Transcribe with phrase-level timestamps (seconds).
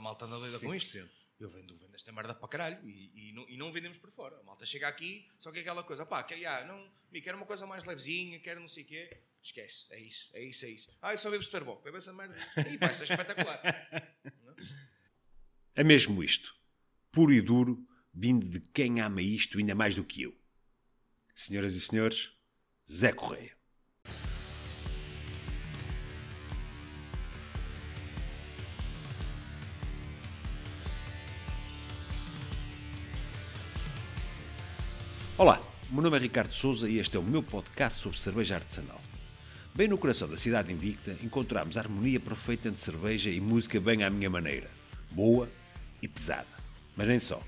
[0.00, 0.96] malta, a malta anda doida com isto.
[1.38, 4.38] Eu vendo, vendo esta merda para caralho e, e, não, e não vendemos por fora.
[4.38, 7.36] A malta chega aqui, só que é aquela coisa, pá, que, ah, não, me quero
[7.36, 9.18] uma coisa mais levezinha, quero não sei o quê.
[9.42, 10.98] Esquece, é isso, é isso, é isso.
[11.02, 12.36] Ah, eu só bebo Superboc, bebe essa merda.
[12.70, 13.60] E pá, isto é espetacular.
[15.74, 16.54] É mesmo isto,
[17.10, 20.36] puro e duro, vindo de quem ama isto ainda mais do que eu.
[21.34, 22.30] Senhoras e senhores,
[22.88, 23.56] Zé Correia.
[35.38, 39.00] Olá, meu nome é Ricardo Souza e este é o meu podcast sobre cerveja artesanal.
[39.74, 44.04] Bem no coração da cidade invicta, encontramos a harmonia perfeita entre cerveja e música bem
[44.04, 44.70] à minha maneira.
[45.10, 45.48] Boa
[46.02, 46.46] e pesada.
[46.94, 47.42] Mas nem só.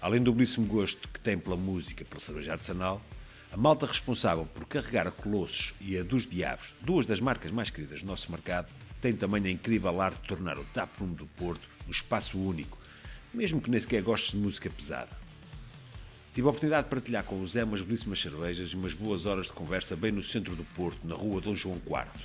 [0.00, 3.00] Além do belíssimo gosto que tem pela música pela cerveja artesanal,
[3.52, 7.70] a malta responsável por carregar a Colossos e a dos Diabos, duas das marcas mais
[7.70, 11.68] queridas do nosso mercado, tem também a incrível arte de tornar o Taproom do Porto
[11.86, 12.76] um espaço único,
[13.32, 15.29] mesmo que nem sequer gostes de música pesada.
[16.32, 19.46] Tive a oportunidade de partilhar com o Zé umas belíssimas cervejas e umas boas horas
[19.46, 22.24] de conversa bem no centro do Porto, na rua Dom João IV.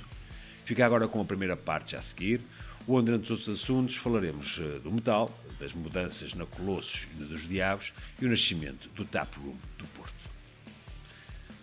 [0.64, 2.40] Fica agora com a primeira parte já a seguir,
[2.86, 7.48] onde, entre outros assuntos, falaremos eh, do metal, das mudanças na Colossos e na dos
[7.48, 10.14] Diabos e o nascimento do Tap Room do Porto.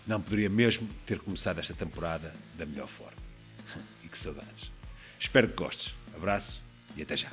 [0.05, 3.17] Não poderia mesmo ter começado esta temporada da melhor forma.
[4.03, 4.69] e que saudades.
[5.17, 5.95] Espero que gostes.
[6.13, 6.61] Abraço
[6.97, 7.31] e até já.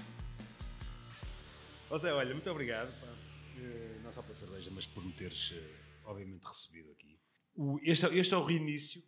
[1.90, 2.92] José, olha, muito obrigado.
[3.56, 7.18] Eh, não só pela cerveja, mas por me teres, eh, obviamente, recebido aqui.
[7.54, 9.02] O, este, este, é o reinício,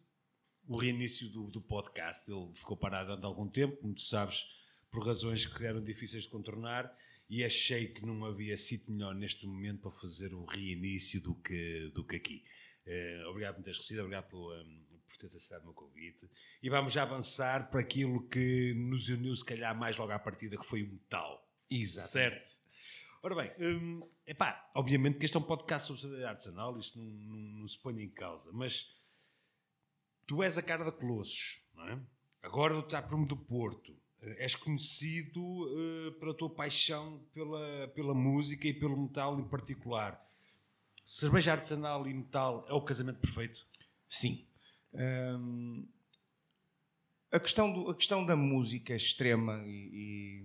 [0.66, 2.30] o reinício do, do, podcast.
[2.30, 4.44] Ele ficou parado há algum tempo, como tu sabes,
[4.90, 6.94] por razões que eram difíceis de contornar,
[7.28, 11.90] e achei que não havia sítio melhor neste momento para fazer o reinício do que,
[11.94, 12.44] do que aqui.
[12.86, 16.28] Uh, obrigado por teres recebido, obrigado por, um, por teres aceitado o meu convite.
[16.62, 20.58] E vamos já avançar para aquilo que nos uniu, se calhar, mais logo à partida,
[20.58, 21.48] que foi o metal.
[21.70, 22.08] Exato.
[22.08, 22.61] Certo?
[23.24, 27.06] Ora bem, hum, epá, obviamente que este é um podcast sobre saúde artesanal, isto não,
[27.06, 28.96] não, não, se põe em causa, mas
[30.26, 32.00] tu és a cara da Colossos, não é?
[32.42, 38.66] Agora do Taproom do Porto, eh, és conhecido uh, pela tua paixão pela, pela música
[38.66, 40.20] e pelo metal em particular.
[41.04, 43.64] Cerveja artesanal e metal é o casamento perfeito?
[44.08, 44.44] Sim.
[44.92, 45.88] Hum,
[47.30, 50.42] a, questão do, a questão da música extrema e,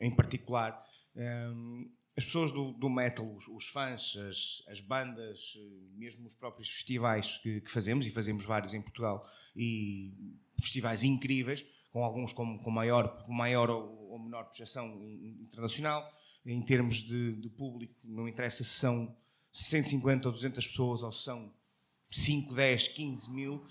[0.00, 0.84] e em particular
[1.16, 5.60] hum, as pessoas do, do metal, os, os fãs, as, as, bandas, eh,
[5.96, 10.12] mesmo os próprios festivais que, que, fazemos, e fazemos vários em Portugal, e
[10.60, 15.02] festivais incríveis, com alguns com, com maior, com maior ou, ou, menor projeção
[15.40, 16.10] internacional,
[16.44, 19.16] em termos de, de, público, não interessa se são
[19.52, 21.52] 150 ou 200 pessoas, ou são
[22.10, 23.66] 5, 10, 15 mil,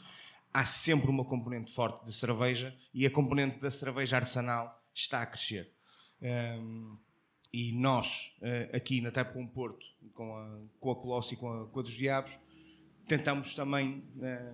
[0.53, 5.25] há sempre uma componente forte de cerveja, e a componente da cerveja artesanal está a
[5.25, 5.71] crescer.
[6.21, 6.97] Um,
[7.51, 11.51] e nós, eh, aqui na Tap com Porto, com a, com a Colossi e com
[11.51, 12.37] a, com a dos Diabos,
[13.07, 14.53] tentamos também, eh,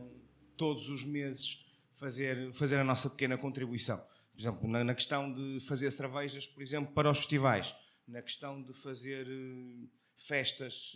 [0.56, 3.98] todos os meses, fazer, fazer a nossa pequena contribuição.
[4.34, 7.76] Por exemplo, na, na questão de fazer cervejas, por exemplo, para os festivais,
[8.08, 10.94] na questão de fazer eh, festas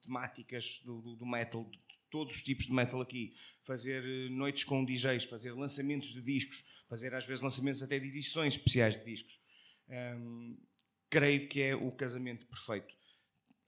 [0.00, 1.78] temáticas do, do, do metal, de
[2.10, 7.12] todos os tipos de metal aqui, fazer noites com DJs, fazer lançamentos de discos, fazer
[7.14, 9.38] às vezes lançamentos até de edições especiais de discos.
[9.88, 10.56] Um,
[11.16, 12.94] creio que é o casamento perfeito.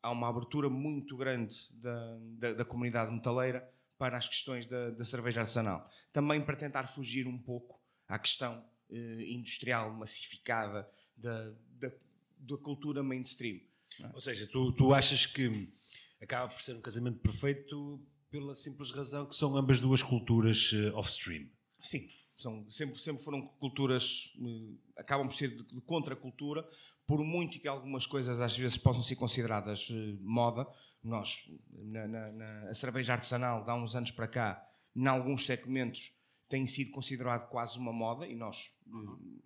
[0.03, 3.67] Há uma abertura muito grande da, da, da comunidade metaleira
[3.97, 5.89] para as questões da, da, cerveja artesanal.
[6.13, 11.91] Também para tentar fugir um pouco à questão eh, industrial massificada da, da,
[12.39, 13.61] da cultura mainstream.
[13.99, 14.11] É?
[14.13, 15.73] Ou seja, tu, tu achas que
[16.21, 17.99] acaba por ser um casamento perfeito
[18.31, 21.49] pela simples razão que são ambas duas culturas uh, off-stream.
[21.83, 26.69] Sim, são, sempre, sempre foram culturas, uh, acabam por ser de, de contracultura,
[27.09, 30.69] por muito que algumas coisas às vezes possam ser consideradas uh, moda,
[31.03, 34.63] nós, na, na, na, a cerveja artesanal, de há uns anos para cá,
[34.95, 36.13] em alguns segmentos,
[36.51, 39.43] tem sido considerado quase uma moda e nós uh,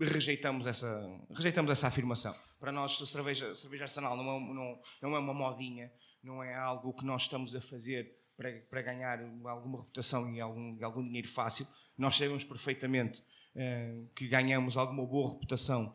[0.00, 0.88] rejeitamos, essa,
[1.30, 2.34] rejeitamos essa afirmação.
[2.58, 5.92] Para nós, a cerveja, a cerveja artesanal não é, não, não é uma modinha,
[6.22, 10.82] não é algo que nós estamos a fazer para, para ganhar alguma reputação e algum,
[10.82, 11.66] algum dinheiro fácil.
[11.98, 15.94] Nós sabemos perfeitamente uh, que ganhamos alguma boa reputação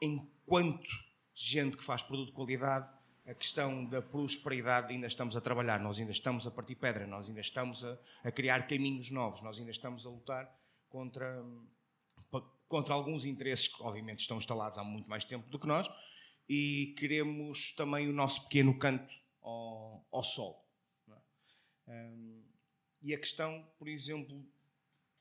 [0.00, 0.90] enquanto
[1.34, 2.88] gente que faz produto de qualidade,
[3.26, 7.28] a questão da prosperidade ainda estamos a trabalhar, nós ainda estamos a partir pedra, nós
[7.28, 10.50] ainda estamos a, a criar caminhos novos, nós ainda estamos a lutar
[10.88, 11.44] contra,
[12.66, 15.90] contra alguns interesses que, obviamente, estão instalados há muito mais tempo do que nós
[16.48, 20.66] e queremos também o nosso pequeno canto ao, ao sol.
[21.86, 21.92] É?
[21.92, 22.42] Um,
[23.02, 24.44] e a questão, por exemplo,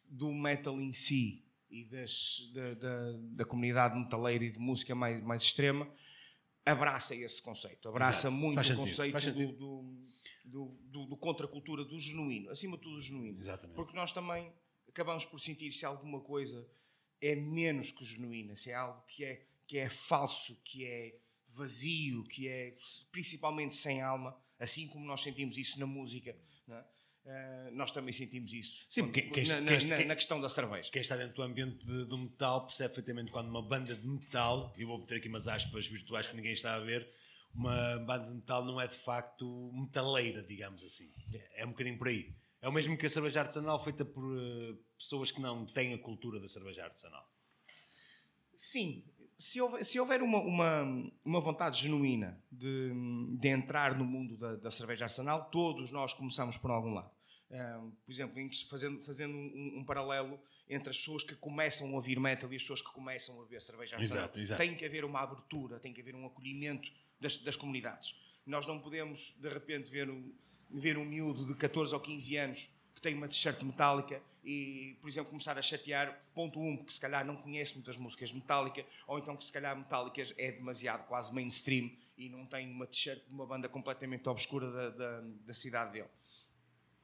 [0.05, 5.21] do metal em si, e das, da, da, da comunidade metaleira e de música mais,
[5.23, 5.87] mais extrema
[6.71, 8.35] abraça esse conceito, abraça Exato.
[8.35, 10.07] muito Faz o sentido, conceito do, do,
[10.43, 13.39] do, do, do contracultura, do genuíno, acima de tudo genuíno.
[13.39, 13.75] Exatamente.
[13.75, 14.51] Porque nós também
[14.87, 16.67] acabamos por sentir se alguma coisa
[17.21, 21.17] é menos que genuína, se é algo que é, que é falso, que é
[21.49, 22.75] vazio, que é
[23.11, 26.37] principalmente sem alma, assim como nós sentimos isso na música,
[26.69, 26.83] é?
[27.29, 30.47] Eh, nós também sentimos isso Sim, Quando- quem- quem- na, na- quem- na- questão da
[30.47, 30.89] cerveja.
[30.89, 34.73] Quem está dentro do ambiente de- do metal percebe perfeitamente quando uma banda de metal,
[34.77, 37.05] e vou meter aqui umas aspas virtuais que ninguém está a ver,
[37.53, 41.11] uma banda de metal não é de facto metaleira, digamos assim.
[41.55, 42.33] É, um bocadinho por aí.
[42.61, 45.97] É o mesmo que a cerveja artesanal feita por eh, pessoas que não têm a
[45.97, 47.29] cultura da cerveja artesanal.
[48.55, 49.03] Sim,
[49.37, 52.91] se houver, se houver uma, uma, uma vontade genuína de,
[53.37, 57.16] de entrar no mundo da, da cerveja artesanal, todos nós começamos por algum lado.
[57.49, 60.39] Por exemplo, em- fazendo, fazendo um, um paralelo
[60.69, 63.61] entre as pessoas que começam a ouvir metal e as pessoas que começam a beber
[63.61, 64.25] cerveja artesanal.
[64.25, 64.37] Exato.
[64.61, 68.15] Tem que haver uma abertura, tem que haver um acolhimento das, das comunidades.
[68.45, 70.31] Nós não podemos, de repente, ver um,
[70.69, 75.09] ver um miúdo de 14 ou 15 anos que tem uma t-shirt metálica e, por
[75.09, 79.19] exemplo, começar a chatear, ponto um, porque se calhar não conhece muitas músicas metálica, ou
[79.19, 83.31] então que se calhar metálicas é demasiado quase mainstream e não tem uma t-shirt de
[83.31, 86.07] uma banda completamente obscura da, da, da cidade dele.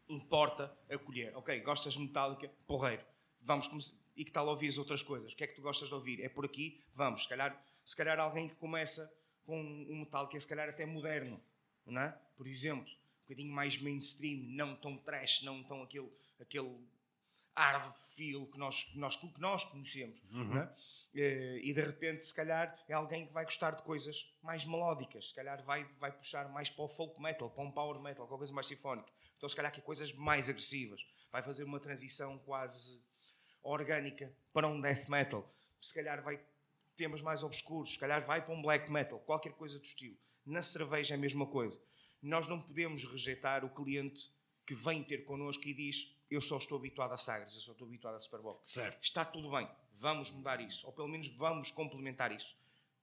[0.10, 1.36] Importa acolher.
[1.36, 2.52] Ok, gostas de metálica?
[2.68, 3.04] Porreiro.
[3.42, 3.96] Vamos começar.
[4.16, 5.34] E que tal ouvir outras coisas?
[5.34, 6.24] O que é que tu gostas de ouvir?
[6.24, 6.82] É por aqui?
[6.94, 7.24] Vamos.
[7.24, 9.12] Se calhar, se calhar alguém que começa
[9.46, 11.42] com um metal que é se calhar até moderno,
[11.86, 12.18] não é?
[12.36, 16.78] Por exemplo, um bocadinho mais mainstream, não tão trash, não tão aquele, aquele
[17.56, 20.22] hard feel que nós, que nós, que nós conhecemos.
[20.32, 20.76] não é?
[21.16, 25.28] Eh, E de repente, se calhar, é alguém que vai gostar de coisas mais melódicas,
[25.30, 28.40] se calhar vai, vai puxar mais para o folk metal, para um power metal, qualquer
[28.40, 29.12] coisa mais sinfónica.
[29.38, 31.02] Então, se calhar, que é coisas mais agressivas.
[31.32, 33.04] Vai fazer uma transição quase
[33.62, 35.52] orgânica para um death metal.
[35.82, 36.40] Se calhar vai
[36.96, 40.18] temas mais obscuros, se calhar vai para um black metal, qualquer coisa do estilo.
[40.46, 41.80] Na cerveja é a mesma coisa.
[42.22, 44.30] Nós não podemos rejeitar o cliente
[44.66, 47.88] que vem ter connosco e diz eu só estou habituado a Sagres, eu só estou
[47.88, 48.60] habituado a Super Bowl.
[48.64, 49.02] Certo.
[49.02, 52.56] Está tudo bem, vamos mudar isso, ou pelo menos vamos complementar isso.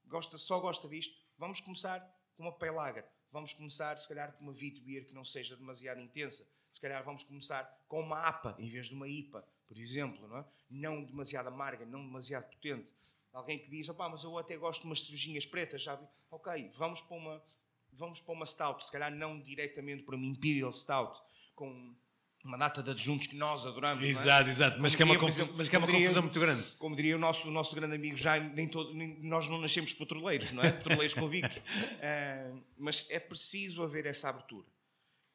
[0.06, 2.00] Gosta, só gosta disto, vamos começar
[2.36, 5.56] com uma Pale Lager, vamos começar se calhar com uma Wheat Beer que não seja
[5.56, 9.78] demasiado intensa, se calhar vamos começar com uma APA em vez de uma IPA, por
[9.78, 10.44] exemplo, não é?
[10.68, 12.92] Não demasiado amarga, não demasiado potente.
[13.32, 16.06] Alguém que diz, opá, mas eu até gosto de umas cervejinhas pretas, sabe?
[16.30, 17.44] Ok, vamos para uma,
[17.92, 21.20] vamos para uma Stout, se calhar não diretamente para uma Imperial Stout,
[21.60, 21.94] com
[22.42, 24.10] uma data de adjuntos que nós adoramos, não é?
[24.10, 24.80] Exato, exato.
[24.80, 26.22] Mas Como que é uma, diria, por confusão, exemplo, mas que é uma diria- confusão
[26.22, 26.62] muito grande.
[26.78, 29.92] Como diria o nosso, o nosso grande amigo Jaime, nem todo, nem- nós não nascemos
[29.92, 30.72] petroleiros, não é?
[30.72, 31.60] Petroleiros convictos.
[32.02, 34.66] Ah, mas é preciso haver essa abertura.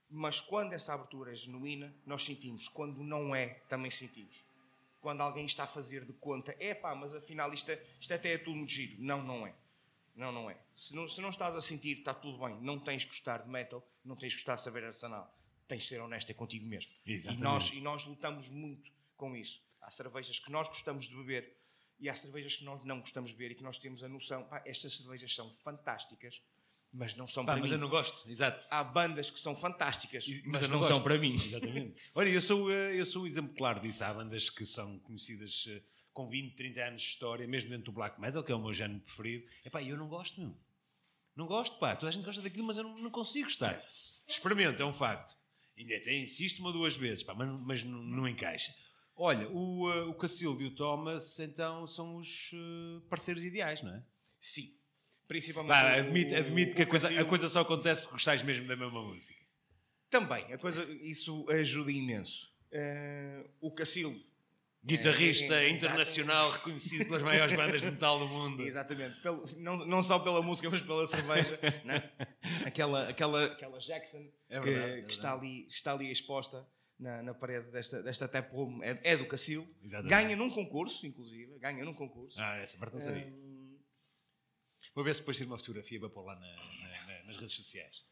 [0.09, 2.67] Mas quando essa abertura é genuína, nós sentimos.
[2.67, 4.43] Quando não é, também sentimos.
[4.99, 8.33] Quando alguém está a fazer de conta, é pá, mas afinal isto, é- isto até
[8.33, 8.95] é tudo muito giro.
[8.99, 9.53] Não, não é.
[10.15, 10.57] Não, não é.
[10.73, 12.57] Se não, se não estás a sentir, está tudo bem.
[12.61, 15.31] Não tens que gostar de metal, não tens que gostar de saber arsenal.
[15.67, 16.91] Tens de ser honesto é contigo mesmo.
[17.05, 17.43] E Exatamente.
[17.43, 19.61] nós, e nós lutamos muito com isso.
[19.81, 21.55] Há cervejas que nós gostamos de beber
[21.99, 24.43] e há cervejas que nós não gostamos de beber e que nós temos a noção,
[24.43, 26.41] pá, estas cervejas são fantásticas,
[26.91, 27.75] mas não são Pá, para mas mim.
[27.75, 28.29] eu não gosto.
[28.29, 28.65] Exato.
[28.69, 31.33] Há bandas que são fantásticas, Mas mas, eu não, não são para mim.
[31.35, 31.95] Exatamente.
[32.13, 34.03] Olha, eu sou, eh, eu sou um exemplo claro disso.
[34.03, 35.81] Há bandas que são conhecidas eh,
[36.13, 38.73] com 20, 30 anos de história, mesmo dentro do black metal, que é o meu
[38.73, 39.45] género preferido.
[39.65, 40.55] Epá, eu não gosto, meu.
[41.35, 41.95] Não gosto, pá.
[41.97, 43.83] Toda a gente gosta daquilo, mas eu não, não consigo gostar.
[44.25, 45.35] Experimento, é um facto.
[45.77, 48.73] Ainda até insisto uma ou duas vezes, pá, mas, mas não, não encaixa.
[49.15, 53.93] Olha, o, eh, o Cacildo e o Thomas, então, são os eh, parceiros ideais, não
[53.95, 54.03] é?
[54.39, 54.73] Sim.
[55.27, 55.73] Principalmente.
[55.75, 58.67] O- admite, o- admite que a o coisa, a coisa só acontece porque gostais mesmo
[58.67, 59.39] da mesma música.
[60.09, 62.53] Também, a coisa, isso ajuda imenso.
[62.71, 64.21] Eh, o Cacildo.
[64.85, 68.61] Guitarrista É, é, internacional reconhecido pelas maiores bandas de metal do mundo.
[68.65, 69.19] Exatamente.
[69.21, 71.59] Pelo- não, não só pela música, mas pela cerveja.
[71.83, 72.11] né?
[72.65, 76.67] aquela, aquela, aquela Jackson É que, verdade, é que está, ali, está ali exposta
[76.99, 79.67] na, na parede desta, desta tap room é, é do Cacil.
[79.83, 80.11] Exatamente.
[80.11, 81.57] Ganha num concurso, inclusive.
[81.59, 82.39] Ganha num concurso.
[82.39, 83.25] Ah, essa parte não sabia.
[83.25, 83.79] Hum,
[84.93, 87.55] Vou ver se depois tiro uma fotografia para pôr lá na- na- na- nas redes
[87.55, 88.03] sociais.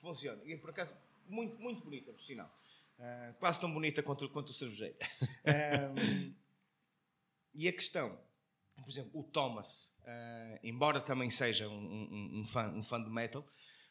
[0.00, 0.40] funciona.
[0.44, 0.94] E por acaso,
[1.26, 2.54] muito, muito bonita, por sinal.
[3.00, 4.96] Ah, quase tão bonita quanto, quanto o cervejeiro.
[5.44, 6.34] Ahm,
[7.54, 8.18] e a questão,
[8.76, 13.10] por exemplo, o Thomas, ah, embora também seja um, um- um fã, um fã de
[13.10, 13.46] metal,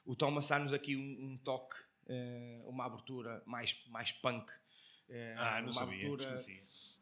[0.06, 1.76] o Thomas dá-nos aqui um, um toque,
[2.10, 4.52] ah, uma abertura mais, mais punk.
[5.38, 6.36] Ah, não uma sabia, abertura,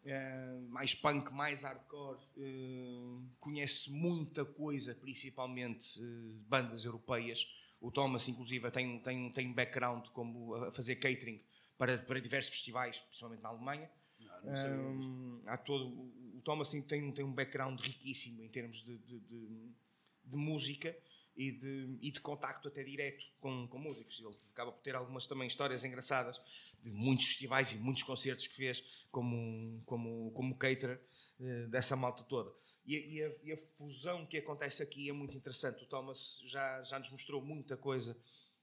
[0.05, 7.45] eh, mais punk, mais hardcore, eh, conhece muita coisa, principalmente eh, bandas europeias.
[7.81, 11.43] O Thomas, inclusive, tem, tem, tem um background como a fazer catering
[11.77, 13.89] para, para diversos festivais, principalmente na Alemanha.
[14.29, 14.71] Ah, não sabia.
[14.71, 19.75] Um, há todo, o- Thomas tem, tem, um background riquíssimo em termos de, de, de,
[20.23, 20.95] de música
[21.35, 24.19] e de, e de contacto até direto com, com músicos.
[24.19, 26.41] Ele acaba por ter algumas também histórias engraçadas
[26.81, 28.81] de muitos festivais e muitos concertos que fez
[29.11, 31.01] como, como, como caterer
[31.39, 32.51] uh, dessa malta toda.
[32.85, 35.83] E, e, a, e, a, fusão que acontece aqui é muito interessante.
[35.83, 38.17] O Thomas já, já nos mostrou muita coisa,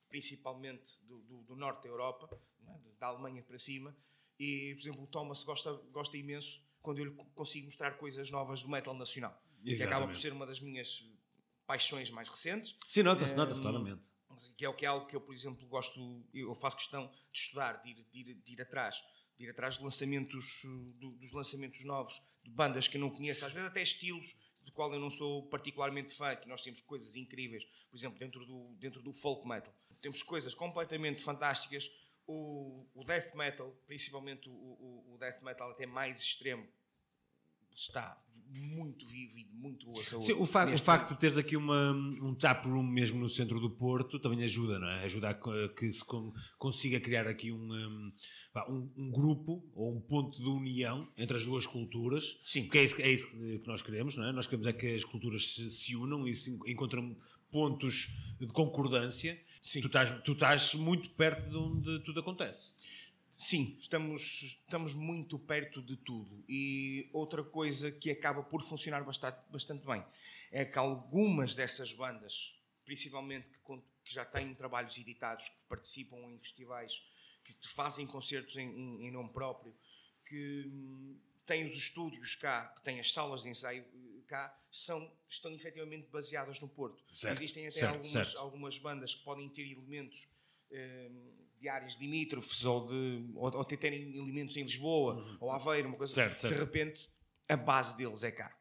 [0.09, 2.31] principalmente do, do, do norte da Europa?
[2.99, 3.97] Da Alemanha para cima.
[4.39, 8.63] E, por exemplo, o Thomas gosta, gosta imenso quando eu lhe consigo mostrar coisas novas
[8.63, 9.33] do metal nacional.
[9.59, 9.77] Exatamente.
[9.77, 11.05] Que acaba por ser uma das minhas
[11.67, 12.77] paixões mais recentes.
[12.87, 14.13] Sim, nota-se, nota-se claramente.
[14.57, 17.81] Que é, que é algo que eu, por exemplo, gosto, eu faço questão de estudar,
[17.83, 19.03] de ir, de ir, de ir atrás
[19.37, 20.63] de ir atrás de lançamentos,
[20.99, 24.73] do, dos lançamentos novos, de bandas que eu não conheço, às vezes até estilos do
[24.73, 28.75] qual eu não sou particularmente fã, que nós temos coisas incríveis, por exemplo, dentro do,
[28.79, 29.75] dentro do folk metal.
[30.01, 31.91] Temos coisas completamente fantásticas.
[32.27, 36.67] O, o death metal, principalmente o, o, o death metal até mais extremo,
[37.75, 38.19] está
[38.57, 40.27] muito vivo e muito boa saúde.
[40.27, 43.59] Sim, o, fa o facto de teres aqui uma, um tap room mesmo no centro
[43.59, 45.05] do Porto também ajuda, não é?
[45.05, 46.05] Ajuda a que se
[46.59, 51.67] consiga criar aqui um, um, um, grupo ou um ponto de união entre as duas
[51.67, 52.39] culturas.
[52.45, 52.69] Sim.
[52.69, 54.33] Que é isso, é isso que nós queremos, não é?
[54.33, 57.17] Nós queremos é que as culturas se, se unam e se encontram
[57.51, 59.41] pontos de concordância.
[59.65, 59.81] Sim.
[59.81, 62.75] Tu estás, tu estás muito perto de onde tudo acontece.
[63.33, 66.45] Sim, estamos, estamos muito perto de tudo.
[66.47, 70.05] E outra coisa que acaba por funcionar bastante, bastante bem
[70.53, 72.55] é que algumas dessas bandas,
[72.85, 77.03] principalmente que, que já têm trabalhos editados, que participam em festivais,
[77.43, 79.75] que fazem concertos em, em, em nome próprio,
[80.27, 83.83] que hum, têm os estúdios cá, que têm as salas de ensaio
[84.25, 87.05] cá, são, estão efetivamente baseadas no Porto.
[87.13, 88.39] Certo, Existem até certo, algumas, certo.
[88.39, 90.29] algumas bandas que podem ter elementos.
[90.71, 95.37] Hum, de áreas limítrofes ou, de, ou, ou terem elementos em Lisboa uhum.
[95.41, 96.53] ou Aveiro, uma coisa certo, certo.
[96.53, 97.09] de repente
[97.49, 98.55] a base deles é cá.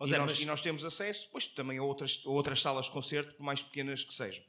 [0.00, 0.40] E, Zé, nós, mas...
[0.40, 3.62] e, nós, temos acesso pois, também a outras, a outras salas de concerto, por mais
[3.62, 4.44] pequenas que sejam.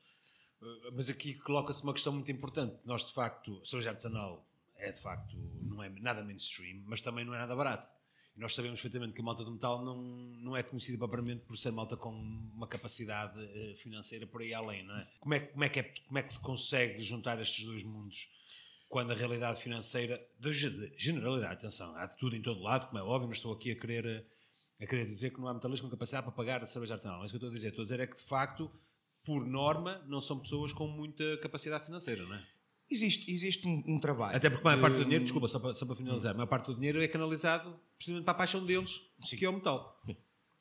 [0.62, 2.78] Uh, mas aqui coloca-se uma questão muito importante.
[2.86, 7.26] Nós, de facto, a cerveja artesanal é, de facto, não é nada mainstream, mas também
[7.26, 7.88] não é nada barato.
[8.36, 11.72] Nós sabemos perfeitamente que a malta do metal não, não é conhecida propriamente por ser
[11.72, 15.06] malta com uma capacidade uh, financeira por aí além, não é?
[15.20, 18.30] Como é, como, é que é, como é que se consegue juntar estes dois mundos?
[18.88, 23.04] Quando a realidade financeira, da generalidade, atenção, há de tudo em todo lado, como é
[23.04, 24.26] óbvio, mas estou aqui a querer,
[24.82, 27.20] a querer dizer que não há metalistas com capacidade para pagar a cerveja artesanal.
[27.20, 27.68] Não é isso que eu estou a dizer.
[27.68, 28.72] Estou a dizer é que, de facto,
[29.24, 32.48] por norma, não são pessoas com muita capacidade financeira, não é?
[32.92, 34.36] Existe, existe um, um trabalho.
[34.36, 36.48] Até porque a maior parte do dinheiro, desculpa, só para, só para finalizar, a maior
[36.48, 39.38] parte do dinheiro é canalizado precisamente para a paixão deles, Sim.
[39.38, 40.02] que é o metal.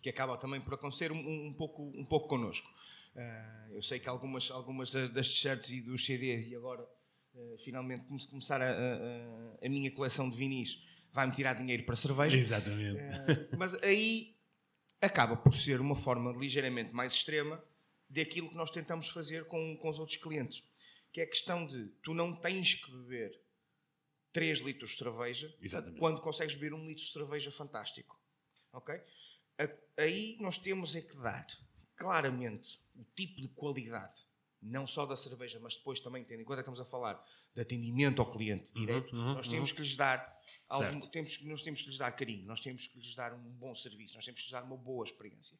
[0.03, 2.69] Que acaba também por acontecer um, um pouco, um pouco connosco.
[3.17, 7.59] Uh, eu sei que algumas, algumas das, das t-shirts e dos CDs, e agora uh,
[7.65, 12.37] finalmente começar a, a, a, minha coleção de vinis, vai-me tirar dinheiro para cerveja.
[12.37, 12.99] Exatamente.
[13.01, 14.37] Uh, mas aí
[15.01, 17.63] acaba por ser uma forma ligeiramente mais extrema
[18.11, 20.63] daquilo que nós tentamos fazer com, com os outros clientes
[21.19, 23.41] que é a questão de tu não tens que beber
[24.33, 25.99] 3 litros de cerveja Exatamente.
[25.99, 28.17] quando consegues beber um litro de cerveja fantástico.
[28.73, 28.95] Ok?
[29.97, 31.45] Aí nós temos é que dar
[31.97, 34.25] claramente o tipo de qualidade,
[34.63, 37.21] não só da cerveja, mas depois também, tendo em conta que estamos a falar
[37.53, 39.77] de atendimento ao cliente uhum, direto, uhum, nós temos uhum.
[39.77, 43.15] que lhes dar algum, temos, nós temos que lhes dar carinho, nós temos que lhes
[43.17, 45.59] dar um bom serviço, nós temos que lhes dar uma boa experiência.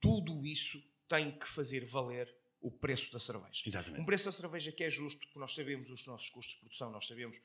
[0.00, 3.62] Tudo isso tem que fazer valer o preço da cerveja.
[3.64, 4.00] Exatamente.
[4.00, 6.90] Um preço da cerveja que é justo, porque nós sabemos os nossos custos de produção,
[6.90, 7.40] nós sabemos,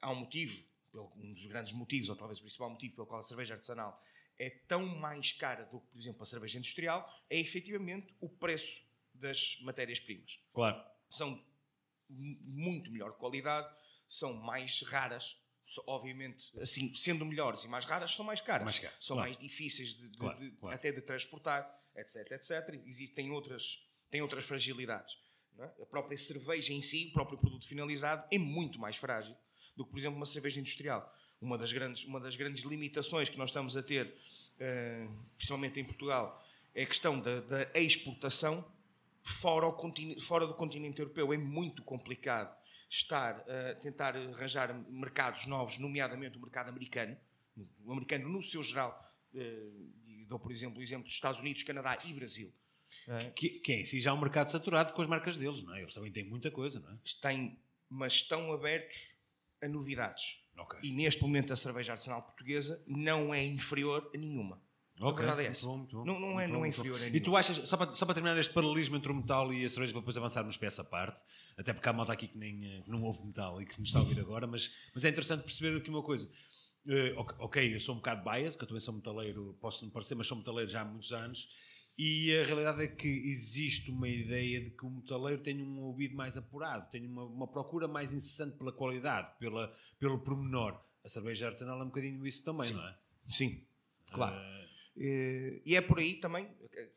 [0.00, 0.64] há um motivo,
[1.16, 4.00] um dos grandes motivos, ou talvez o principal motivo pelo qual a cerveja artesanal
[4.38, 8.82] é tão mais cara do que, por exemplo, a cerveja industrial, é efetivamente o preço
[9.14, 10.40] das matérias-primas.
[10.52, 10.82] Claro.
[11.10, 11.44] São
[12.08, 13.74] muito melhor qualidade,
[14.08, 15.40] são mais raras,
[15.86, 18.64] obviamente, assim, sendo melhores e mais raras, são mais caras.
[18.64, 19.30] Mais caro, são claro.
[19.30, 20.74] mais difíceis de, de, claro, de, claro.
[20.74, 22.82] até de transportar, etc, etc.
[22.84, 25.18] Existem outras tem outras fragilidades.
[25.58, 25.64] É?
[25.64, 29.34] A própria cerveja em si, o próprio produto finalizado, é muito mais frágil
[29.74, 31.12] do que, por exemplo, uma cerveja industrial.
[31.40, 35.84] Uma das grandes, uma das grandes limitações que nós estamos a ter, uh, principalmente em
[35.84, 38.64] Portugal, é a questão da, da exportação
[39.22, 39.66] fora,
[40.20, 41.32] fora, do continente europeu.
[41.32, 42.54] É muito complicado
[42.88, 47.16] estar a tentar arranjar mercados novos, nomeadamente o mercado americano,
[47.84, 51.98] o americano no seu geral, uh, dou por exemplo o exemplo dos Estados Unidos, Canadá
[52.04, 52.52] e Brasil
[53.08, 53.30] é.
[53.30, 55.74] Que, que é em si já é um mercado saturado com as marcas deles, não
[55.74, 55.80] é?
[55.82, 56.98] Eles também têm muita coisa, não é?
[57.20, 59.16] Têm, mas estão abertos
[59.62, 60.38] a novidades.
[60.58, 60.80] Okay.
[60.82, 64.62] E neste momento a cerveja artesanal portuguesa não é inferior a nenhuma.
[65.00, 65.08] Okay.
[65.24, 65.66] A verdade é essa.
[65.66, 66.04] Bom, muito bom.
[66.04, 67.24] Não, não é, muito não bom, é inferior a E nenhuma.
[67.24, 69.92] tu achas, só para, só para terminar este paralelismo entre o metal e a cerveja,
[69.92, 71.22] para depois avançarmos para essa parte,
[71.56, 73.98] até porque há malta aqui que nem, eh, não ouve metal e que nos está
[73.98, 76.30] a ouvir agora, mas, mas é interessante perceber aqui uma coisa.
[77.16, 80.14] ok- ok, eu sou um bocado bias, que eu também sou metaleiro, posso não parecer,
[80.14, 81.48] mas sou metaleiro já há muitos anos.
[81.98, 86.16] E a realidade é que existe uma ideia de que o metaleiro tem um ouvido
[86.16, 90.80] mais apurado, tem uma, uma procura mais incessante pela qualidade, pela, pelo pormenor.
[91.04, 92.96] A cerveja artesanal é um bocadinho isso também, não é?
[93.30, 93.62] Sim,
[94.10, 94.36] claro.
[94.96, 96.88] Eh, E é por aí também, eh,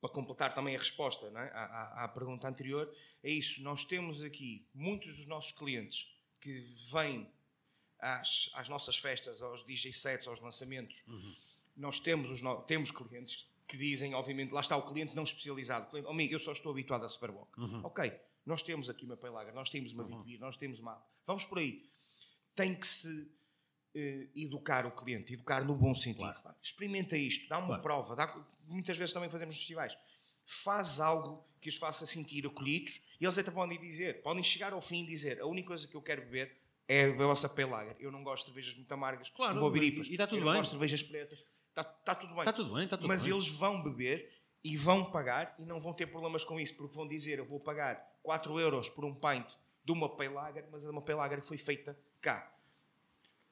[0.00, 1.38] para completar também a resposta é?
[1.38, 2.92] à, à- à pergunta anterior,
[3.22, 3.62] é isso.
[3.62, 6.60] Nós temos aqui muitos dos nossos clientes que
[6.92, 7.26] vêm
[7.98, 11.02] às, às nossas festas, aos DJ sets, aos lançamentos.
[11.76, 15.86] Nós temos, os no- temos clientes que dizem, obviamente, lá está o cliente não especializado.
[15.86, 17.48] O cliente, "Oh, amigo, eu só estou habituado a Superboc.
[17.82, 18.12] Ok,
[18.44, 21.02] nós temos aqui uma Peilager, nós temos uma Vitibir, nós temos uma...
[21.26, 21.88] Vamos por aí.
[22.54, 23.30] Tem que se
[23.94, 26.32] eh, educar o cliente, educar no bom sentido.
[26.42, 27.82] Pá, Experimenta isto, dá uma Claro.
[27.82, 28.16] prova.
[28.16, 29.96] dá- muitas vezes também fazemos festivais.
[30.44, 34.80] Faz algo que os faça sentir acolhidos e eles até podem dizer, podem chegar ao
[34.80, 36.56] fim e dizer: a única coisa que eu quero beber
[36.88, 37.96] é a vossa Pelager.
[38.00, 40.06] Eu não gosto de cervejas muito amargas, Claro, não vou beber e- IPAs.
[40.08, 40.60] e está tudo eu não bem.
[40.60, 41.44] gosto de cervejas pretas.
[41.74, 42.40] Está, está tudo bem.
[42.40, 43.32] Está tudo bem, está tudo Mas bem.
[43.32, 44.30] eles vão beber
[44.62, 47.58] e vão pagar e não vão ter problemas com isso, porque vão dizer: eu vou
[47.58, 49.46] pagar 4 euros por um pint
[49.84, 52.48] de uma Pale Lager, mas é uma Pale Lager que foi feita cá.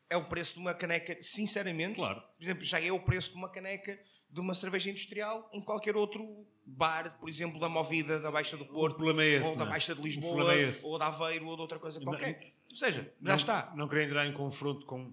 [0.09, 2.21] É o preço de uma caneca, sinceramente, Claro.
[2.21, 3.99] por exemplo, já é o preço de uma caneca
[4.29, 8.65] de uma cerveja industrial em qualquer outro bar, por exemplo, da Movida da Baixa do
[8.67, 9.75] Porto, é esse, ou da não é?
[9.75, 12.55] Baixa de Lisboa, é ou da Aveiro, ou de outra coisa Não- qualquer.
[12.71, 13.73] Ou seja, já não, está.
[13.75, 15.13] Não queria entrar em confronto com,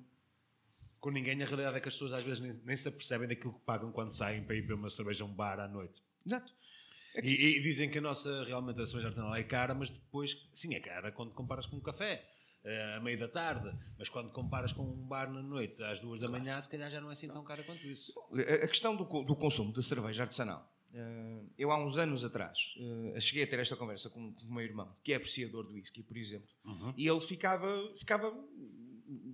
[1.07, 1.41] com ninguém.
[1.41, 3.91] A realidade é que as pessoas às vezes nem, nem se apercebem daquilo que pagam
[3.93, 6.01] quando saem para ir beber uma cerveja a um bar à noite.
[6.25, 6.53] Exato.
[7.23, 10.75] E, e dizem que a nossa, realmente, a cerveja artesanal é cara, mas depois, sim,
[10.75, 12.27] é cara quando comparas com um café.
[12.63, 16.19] eh, à meia da tarde, mas quando comparas com um bar na noite às duas
[16.19, 18.11] da manhã, se calhar já não é assim tão cara quanto isso.
[18.63, 20.69] A questão do, do consumo de cerveja artesanal.
[20.93, 22.59] eh, Eu, há uns anos atrás,
[23.15, 25.73] eh, cheguei a ter esta conversa com, com o meu irmão, que é apreciador do
[25.75, 26.49] whisky, por exemplo,
[26.97, 28.27] e ele ficava, ficava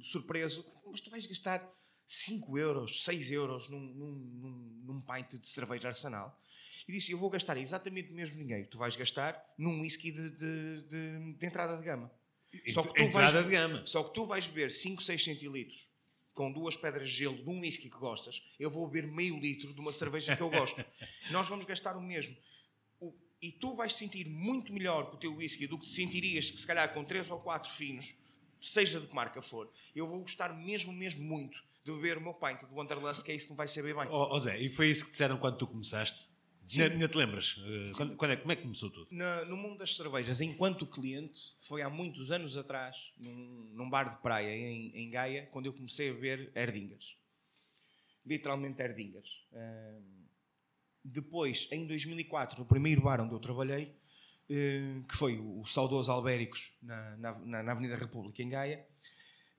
[0.01, 1.67] surpreso: mas tu vais gastar
[2.05, 6.39] 5 euros, 6 euros num, num, num, pint de cerveja artesanal?
[6.87, 10.11] E disse: Eu vou gastar exatamente o mesmo dinheiro que tu vais gastar num whisky
[10.11, 12.11] de, de, de- de entrada de gama.
[12.71, 13.83] Só que, tu Entrada vais, de gama.
[13.87, 15.89] só que tu vais beber 5, 6 centilitros
[16.33, 19.71] com duas pedras de gelo de um whisky que gostas, eu vou beber meio litro
[19.73, 20.83] de uma cerveja que eu gosto.
[21.31, 22.35] Nós vamos gastar o mesmo.
[22.99, 26.47] O- e tu vais sentir muito melhor com o teu whisky do que te sentirias
[26.49, 28.13] se calhar com 3 ou 4 finos,
[28.67, 29.71] seja de que marca for.
[29.95, 33.35] Eu vou gostar mesmo, mesmo muito de beber o meu pint do Wanderlust, que é
[33.35, 34.07] isso que me vai saber bem.
[34.09, 36.31] Ó ó Zé, e foi isso que disseram quando tu começaste?
[36.79, 37.57] Ainda te lembras?
[37.59, 39.07] Eh, quando- quando é, como é que começou tudo?
[39.11, 44.15] Na- no mundo das cervejas, enquanto cliente, foi há muitos anos atrás, num, num bar
[44.15, 47.17] de praia em, em Gaia, quando eu comecei a beber Erdingers.
[48.25, 49.29] Literalmente Erdingers.
[51.03, 53.93] Depois, em 2004, no primeiro bar onde eu trabalhei,
[54.47, 58.85] que foi o, saudoso Albéricos, na, na, na- Avenida República, em Gaia,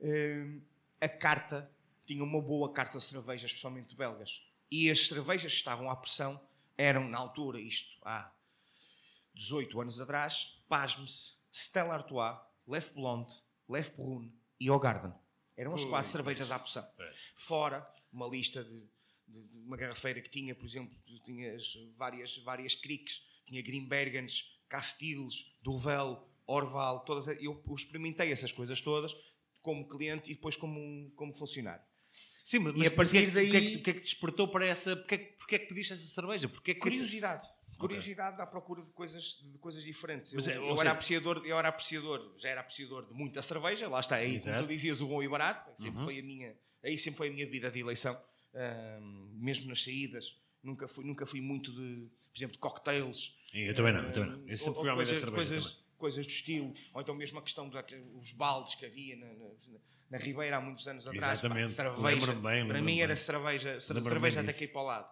[0.00, 0.58] eh,
[1.00, 1.70] a carta
[2.06, 4.42] tinha uma boa carta de cervejas, especialmente belgas.
[4.70, 6.40] E as cervejas que estavam à pressão
[6.76, 8.30] eram, na altura, isto há
[9.34, 13.32] 18 anos atrás, pasme-se, Stella Artois, Lef Blonde,
[13.68, 15.12] Lef Brune e Ogarden.
[15.56, 16.86] Eram as quatro cervejas à pressão.
[16.98, 17.12] É.
[17.36, 18.80] Fora uma lista de,
[19.28, 25.46] de- de uma garrafeira que tinha, por exemplo, tinhas várias, várias criques, tinha Grimbergens, Castiles,
[25.62, 27.28] Duvel, Orval, todas.
[27.40, 29.14] Eu experimentei essas coisas todas
[29.62, 31.82] como cliente e depois como, como funcionário.
[32.44, 34.48] Sim, mas, E a partir porquê é que- daí- é que- porquê é que despertou
[34.48, 34.96] para essa.
[34.96, 36.48] Porquê, é que- porquê é que pediste essa cerveja?
[36.48, 37.46] Porquê é que- Curiosidade.
[37.78, 40.32] Curiosidade à procura de coisas, de coisas diferentes.
[40.32, 43.40] Eu, Mas é, eu seja- era apreciador, eu era apreciador, já era apreciador de muita
[43.42, 44.62] cerveja, lá está, aí, como Exato.
[44.64, 46.04] tu dizias, o bom e barato, sempre Uhum.
[46.04, 48.20] foi a minha, aí sempre foi a minha bebida de eleição,
[48.56, 53.36] Ahm, mesmo nas saídas, nunca fui, nunca fui muito de, por exemplo, de cocktails.
[53.52, 54.36] Eu também não, eu também não.
[54.36, 55.84] Eu Ahm, sempre fui ou homem da coisas, cerveja coisas, também.
[55.96, 59.48] coisas do estilo, ou então mesmo a questão dos baldes que havia na, na,
[60.10, 61.38] na Ribeira há muitos anos atrás.
[61.38, 61.72] Exatamente.
[61.72, 63.16] cerveja, Lembro-me bem, para mim era bem.
[63.16, 65.08] cerveja, Lembro-me cerveja bem até cair para o lado.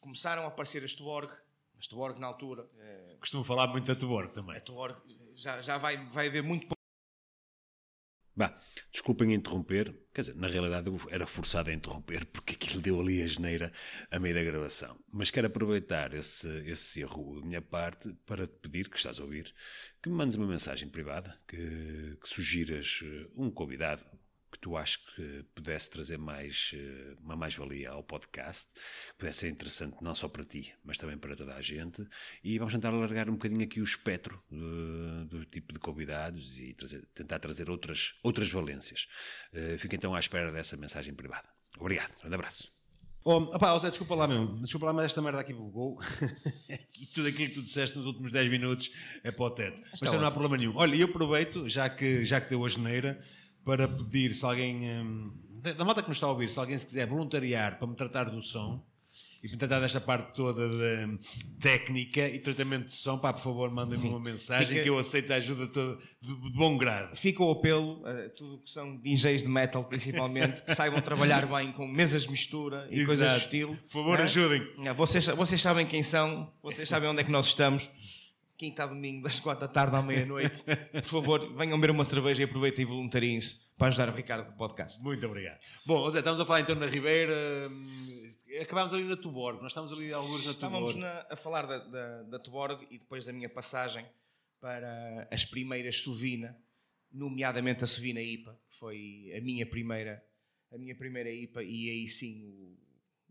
[0.00, 1.30] Começaram a aparecer as Tuborg,
[1.78, 4.56] as Tuborg na altura, eh, Costumo falar muito da Tuborg também.
[4.56, 4.96] a Tuborg
[5.34, 6.75] já, já vai, vai haver muito.
[8.36, 8.54] Bah,
[8.92, 13.22] desculpem interromper, quer dizer, na realidade eu era forçado a interromper porque aquilo deu ali
[13.22, 13.72] a geneira
[14.10, 14.98] a meio da gravação.
[15.10, 19.22] Mas quero aproveitar esse, esse erro da minha parte para te pedir, que estás a
[19.22, 19.54] ouvir,
[20.02, 24.04] que me mandes uma mensagem privada, que, que sugiras eh, um convidado
[24.66, 29.48] que tu achas que pudesse trazer mais, eh, uma mais-valia ao podcast, que pudesse ser
[29.50, 32.04] interessante não só para ti, mas também para toda a gente.
[32.42, 36.74] E vamos tentar alargar um bocadinho aqui o espectro do, do tipo de convidados e
[36.74, 39.06] trazer- tentar trazer outras, outras valências.
[39.52, 41.48] Eh, fica então à espera dessa mensagem privada.
[41.78, 42.76] Obrigado, um grande abraço.
[43.22, 44.60] Oh, opá, Zé, desculpa lá mesmo.
[44.62, 46.00] Desculpa lá, mas esta merda aqui bugou.
[46.70, 48.90] e tudo aquilo que tu disseste nos últimos 10 minutos
[49.24, 49.80] é para o teto.
[49.90, 50.76] Mas Está não há problema nenhum.
[50.76, 53.20] Olha, e eu aproveito, já que, já que deu a geneira,
[53.66, 56.86] para pedir se alguém hum, da, malta que nos está a ouvir, se alguém se
[56.86, 58.80] quiser voluntariar para me tratar do som
[59.42, 61.18] e para me tratar desta parte toda de
[61.60, 65.32] técnica e tratamento de som, pá, por favor, mandem-me uma mensagem Fica- que eu aceito
[65.32, 67.16] a ajuda toda de, de bom grado.
[67.16, 71.72] Fica o apelo a tudo que são DJs de metal, principalmente, que saibam trabalhar bem
[71.72, 73.06] com mesas de mistura e Exato.
[73.06, 73.76] coisas do estilo.
[73.88, 74.22] Por favor, Hã?
[74.24, 74.62] ajudem.
[74.96, 77.90] Vocês, vocês sabem quem são, vocês sabem onde é que nós estamos.
[78.56, 80.64] Quinta a domingo, das quatro da tarde à meia-noite.
[80.92, 84.52] Por favor, venham beber uma cerveja e aproveitem e voluntariem-se para ajudar o Ricardo com
[84.52, 85.02] o podcast.
[85.02, 85.60] Muito obrigado.
[85.86, 87.68] Bom, José, estamos a falar então na Ribeira.
[87.70, 88.28] hum,
[88.62, 89.60] Acabámos ali na Tuborg.
[89.60, 91.06] Nós estamos ali alguns na Estávamos Tuborg.
[91.14, 94.06] na- a falar da, da, da Tuborg e depois da minha passagem
[94.58, 96.56] para as primeiras Sovina,
[97.12, 100.24] nomeadamente a Sovina IPA, que foi a minha primeira,
[100.72, 102.76] a minha primeira IPA, e aí sim o,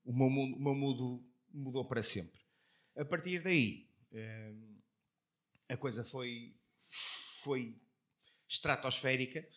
[0.05, 2.39] o meu mundo, o meu mundo mudou para sempre.
[2.95, 4.74] A partir daí, hum,
[5.69, 6.55] a coisa foi,
[7.41, 7.75] foi
[8.47, 9.47] estratosférica,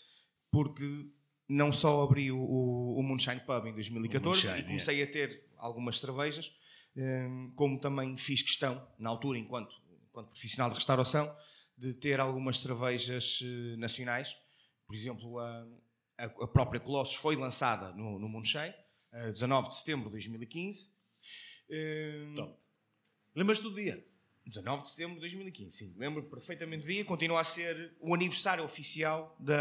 [0.51, 1.11] porque
[1.49, 5.07] não só abri o, o, o Moonshine Pub em 2014 O Moonshine, e comecei a
[5.07, 6.53] ter algumas cervejas,
[6.97, 9.75] hum, como também fiz questão, na altura, enquanto,
[10.09, 11.35] enquanto profissional de restauração,
[11.77, 14.37] de ter algumas cervejas eh, nacionais.
[14.87, 15.67] Por exemplo, a,
[16.19, 18.75] a, própria Colossus foi lançada no, no Moonshine,
[19.13, 20.91] a 19 de setembro de 2015.
[21.71, 22.59] Hum, Top.
[23.35, 24.05] Lembras-te do dia?
[24.49, 25.95] 19 de setembro de 2015, sim.
[25.99, 27.05] Lembro perfeitamente do dia.
[27.05, 29.57] Continua a ser o aniversário oficial da,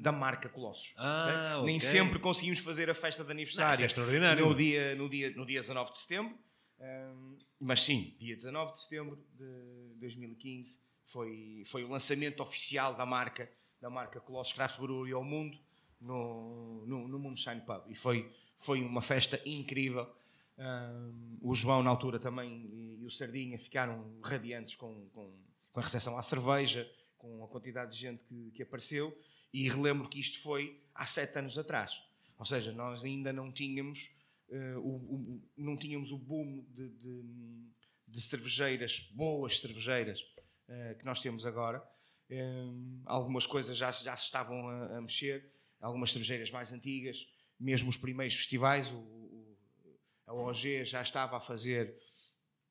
[0.00, 0.94] da marca Colossus.
[0.96, 1.66] Ah, ok?
[1.66, 4.46] Nem sempre conseguimos fazer a festa de Não, aniversário isso é extraordinário.
[4.46, 6.38] no, dia, no, dia, no dia 19 de setembro.
[7.58, 13.50] Mas sim, dia 19 de setembro de 2015 foi, foi o lançamento oficial da marca,
[13.80, 15.58] da marca Colossus Craft Brewery ao mundo
[16.00, 17.82] no, no, no Moonshine Pub.
[17.88, 20.08] E foi, foi uma festa incrível.
[21.40, 22.70] O João, na altura, também
[23.10, 25.36] o Sardinha ficaram radiantes com, com,
[25.72, 29.16] com a recepção à cerveja, com a quantidade de gente que, que apareceu.
[29.52, 32.00] E relembro que isto foi há sete anos atrás.
[32.38, 34.10] Ou seja, nós ainda não tínhamos,
[34.48, 37.22] eh, o, o- não tínhamos o boom de, de,
[38.08, 40.24] de cervejeiras, boas cervejeiras,
[40.68, 41.82] eh, que nós temos agora.
[42.30, 42.64] Eh,
[43.04, 47.26] algumas coisas já, já se estavam a, a mexer, algumas cervejeiras mais antigas,
[47.58, 49.56] mesmo os primeiros festivais, o-
[50.26, 51.92] a OG já estava a fazer.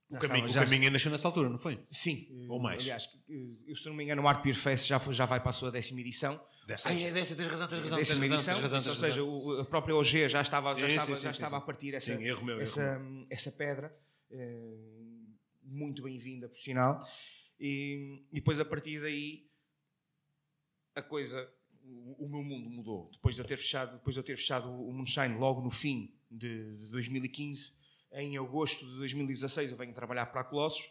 [0.09, 1.79] O já caminho, estava- o já- caminho nasceu nessa altura, não foi?
[1.91, 2.81] Sim, Ou mais.
[2.81, 3.33] Aliás, eh,
[3.67, 5.53] eu, se não me engano, o Art Beer Fest já, foi- já vai para a
[5.53, 6.35] sua décima edição.
[6.85, 8.97] Ah, é dessa, tens razão, tens razão, tens décima razão, edição, tens razão, ou tens
[8.99, 9.29] seja, razão.
[9.29, 11.61] o- a própria OG já estava, Sim, já estava, sim, já sim, estava sim.
[11.63, 13.95] a partir essa, erro meu, erro essa, essa pedra,
[14.31, 14.77] eh,
[15.63, 17.05] muito bem-vinda, por sinal.
[17.59, 19.47] E, e depois, a partir daí,
[20.95, 21.47] a coisa,
[21.83, 23.09] o, o meu mundo mudou.
[23.11, 26.13] Depois de eu ter fechado, depois de eu ter fechado o Moonshine logo no fim
[26.31, 27.73] de, de 2015,
[28.13, 30.89] em agosto de 2016 eu venho trabalhar para a Colossus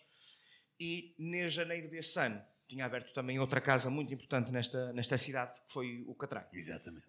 [0.78, 5.58] e em janeiro desse ano tinha aberto também outra casa muito importante nesta, nesta cidade,
[5.62, 6.46] que foi o Catraio.
[6.52, 7.06] Exatamente.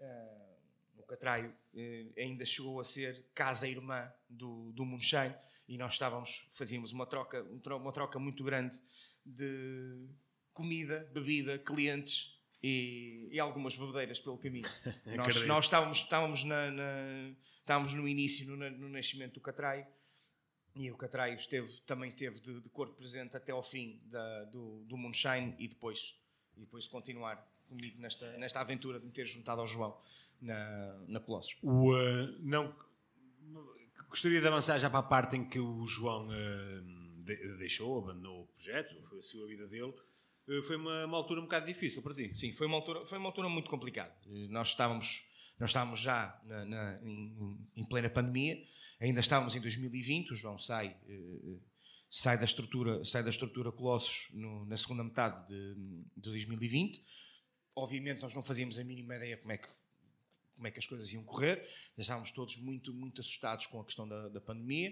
[0.97, 5.35] O Catraio eh, ainda chegou a ser casa-irmã do, do Moonshine
[5.67, 8.79] e nós estávamos, fazíamos uma troca, um tro- uma troca muito grande
[9.25, 10.07] de
[10.53, 14.67] comida, bebida, clientes e, e algumas bebedeiras pelo caminho.
[15.17, 19.85] nós, nós estávamos, estávamos, na, na- estávamos no início, no, no nascimento do Catraio
[20.75, 24.83] e o Catraio esteve, também esteve de, de corpo presente até ao fim da- do,
[24.85, 26.15] do Moonshine e depois,
[26.55, 27.35] e depois continuar
[27.67, 29.97] comigo nesta, nesta aventura de me ter juntado ao João
[30.41, 31.57] na, na Colossus.
[31.61, 32.73] O, eh, não,
[34.09, 36.81] gostaria de avançar já para a parte em que o João eh,
[37.25, 39.93] de- deixou, abandonou o projeto, foi a sua vida dele.
[40.49, 42.33] Eh, foi uma, uma altura um bocado difícil para ti.
[42.35, 44.13] Sim, foi uma altura, foi uma altura muito complicada.
[44.49, 45.23] Nós estávamos,
[45.59, 48.61] nós estávamos já na- na- em, em plena pandemia,
[48.99, 51.57] ainda estávamos em 2020, o João sai, eh,
[52.09, 55.75] sai da estrutura, sai da estrutura Colossus no- na segunda metade de,
[56.15, 57.01] de 2020.
[57.75, 59.67] Obviamente nós não fazíamos a mínima ideia como é que
[60.55, 61.65] como é que as coisas iam correr.
[61.97, 64.91] Estávamos todos muito, muito assustados com a questão da, da pandemia.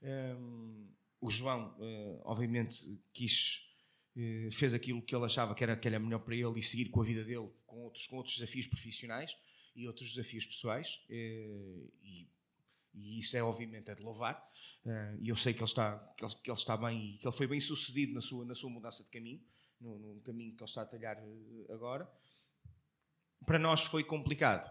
[0.00, 0.88] Um,
[1.20, 2.78] o João, eh, obviamente,
[3.12, 3.67] quis,
[4.52, 7.00] fez aquilo que ele achava que era, que era melhor para ele e seguir com
[7.00, 9.36] a vida dele, com outros, com outros desafios profissionais
[9.74, 11.00] e outros desafios pessoais.
[11.08, 12.28] eh, e,
[12.94, 14.44] e isso é, obviamente, é de louvar.
[14.84, 17.26] Eh, e eu sei que ele, está, que, ele, que ele está bem e que
[17.26, 19.40] ele foi bem sucedido na sua, na sua mudança de caminho,
[19.80, 22.10] no, no caminho que ele está a talhar eh, agora.
[23.46, 24.68] Para nós foi complicado.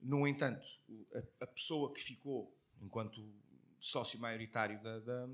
[0.00, 0.66] No entanto,
[1.14, 3.30] a, a pessoa que ficou enquanto
[3.78, 5.28] sócio maioritário da, da,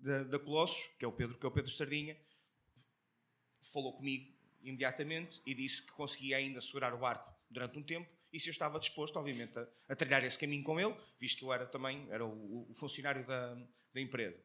[0.00, 2.16] da, da Colossus, que é o Pedro, que é o Pedro Sardinha,
[3.66, 8.40] falou comigo imediatamente e disse que conseguia ainda segurar o barco durante um tempo e
[8.40, 11.52] se eu estava disposto, obviamente, a, a trilhar esse caminho com ele, visto que eu
[11.52, 13.54] era também era o, o funcionário da,
[13.92, 14.42] da empresa.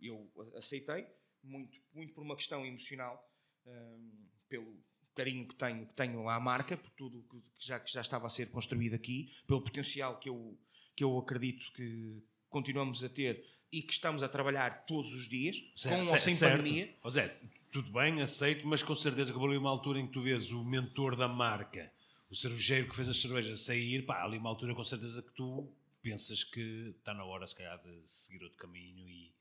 [0.00, 1.06] Eu aceitei,
[1.42, 3.26] muito, muito por uma questão emocional,
[3.66, 4.78] hum, pelo,
[5.14, 8.30] carinho que tenho, que tenho à marca, por tudo que já, que já estava a
[8.30, 10.58] ser construído aqui, pelo potencial que eu,
[10.96, 15.56] que eu acredito que continuamos a ter e que estamos a trabalhar todos os dias,
[15.82, 16.58] com ou sem certo.
[16.58, 16.96] pandemia.
[17.02, 17.38] Ó Zé,
[17.72, 20.50] tudo bem, aceito, mas com certeza que houve ali uma altura em que tu vês
[20.50, 21.92] o mentor da marca,
[22.28, 25.68] o cervejeiro que fez as cervejas sair, pá, ali uma altura com certeza que tu
[26.02, 29.32] pensas que está na hora, se calhar, de seguir outro caminho e,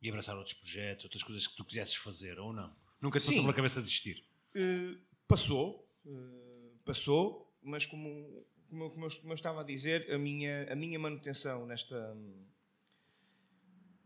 [0.00, 2.74] e abraçar outros projetos, outras coisas que tu quisesses fazer, ou não?
[3.00, 3.42] Nunca te passou Sim.
[3.42, 4.24] pela cabeça desistir?
[4.54, 10.10] Uh, passou, uh, passou, mas como, como, eu, como, eu, como eu estava a dizer,
[10.12, 12.16] a minha, a minha manutenção nesta,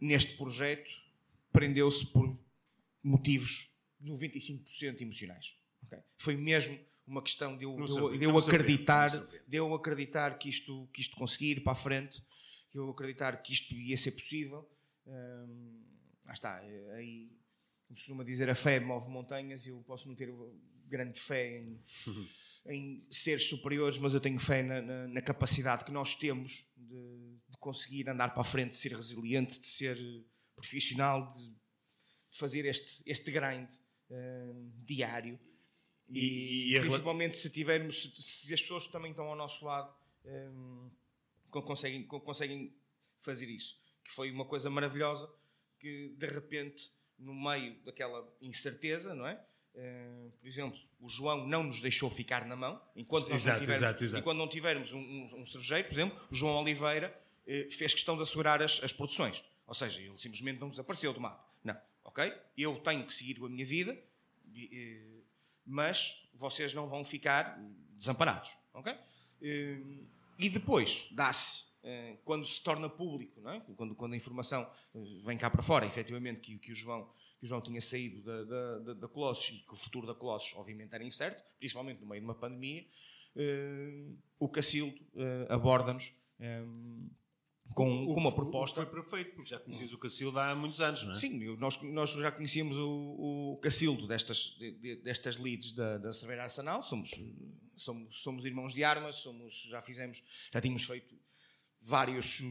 [0.01, 0.90] neste projeto
[1.53, 2.37] prendeu-se por
[3.03, 3.69] motivos
[4.01, 5.55] 95% emocionais.
[5.85, 5.99] ok?
[6.19, 9.45] Foi mesmo uma questão de eu, de eu- de eu acreditar, surpreende.
[9.49, 12.23] de eu acreditar que isto, que isto conseguir ir para a frente,
[12.71, 14.69] que eu acreditar que isto ia ser possível.
[15.07, 15.83] Hum,
[16.25, 17.31] lá está, eh, aí
[17.87, 20.33] como costuma dizer, a fé move montanhas eu posso não ter
[20.87, 21.81] grande fé em,
[22.67, 27.37] em seres superiores, mas eu tenho fé na, na- na capacidade que nós temos de,
[27.51, 29.99] de conseguir andar para a frente, de ser resiliente, de ser
[30.55, 31.53] profissional, de
[32.33, 33.68] fazer este, este grind
[34.11, 35.38] hum, diário.
[36.09, 39.95] E- E, e principalmente se tivermos, se, se as pessoas também estão ao nosso lado
[41.51, 42.75] con- conseguem, con- conseguem
[43.21, 43.79] fazer isso.
[44.05, 45.33] Que foi uma coisa maravilhosa
[45.79, 49.42] que de repente, no meio daquela incerteza, não é?
[49.75, 53.61] Eh, por exemplo, o João não nos deixou ficar na mão enquanto nós Exato, não
[53.64, 54.21] tivermos, exato, exato.
[54.21, 58.16] enquanto não tivermos um, um, um cervejeiro, por exemplo, o João Oliveira eh, fez questão
[58.16, 59.42] de assegurar as, as produções.
[59.66, 61.49] Ou seja, ele simplesmente não desapareceu do mapa.
[61.64, 62.33] Não, ok?
[62.57, 63.99] Eu tenho que seguir a minha vida,
[65.65, 67.59] mas vocês não vão ficar
[67.97, 68.97] desamparados, ok?
[70.38, 73.61] E depois dá-se, eh, quando se torna público, não é?
[73.77, 77.47] quando, quando a informação eh, vem cá para fora, efetivamente, que, que o João que
[77.47, 80.55] o João tinha saído da, da, da, da Colossus e que o futuro da Colossus,
[80.57, 82.87] obviamente, era incerto, principalmente no meio de uma pandemia,
[83.35, 84.97] eh, o Cacildo
[85.49, 86.12] aborda-nos
[87.74, 88.85] com, com uma O proposta.
[88.85, 91.14] Foi perfeito, porque já conheces o Cacilda há muitos anos, não é?
[91.14, 96.12] Sim, nós, nós já conhecíamos o, o Cacildo destas, de- de- destas leads da, da
[96.12, 97.11] Cerveira Arsenal, somos,
[97.76, 101.14] somos, somos irmãos de armas, somos, já fizemos, já tínhamos feito
[101.80, 102.42] vários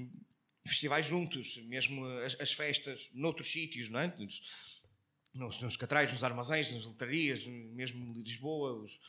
[0.65, 4.13] festivais juntos, mesmo as, as festas noutros sítios, não é?
[5.34, 8.99] Nos, nos catrais, nos armazéns, nas letrarias, mesmo em Lisboa, os,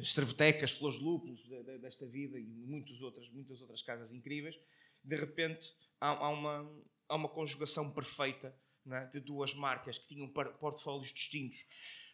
[0.00, 4.12] as cervetecas, flores de lúpulos de- de- desta vida e muitas outras, muitas outras casas
[4.12, 4.56] incríveis.
[5.04, 8.54] De repente há, há uma, há uma conjugação perfeita
[8.90, 9.06] é?
[9.06, 11.64] de duas marcas que tinham portfólios distintos.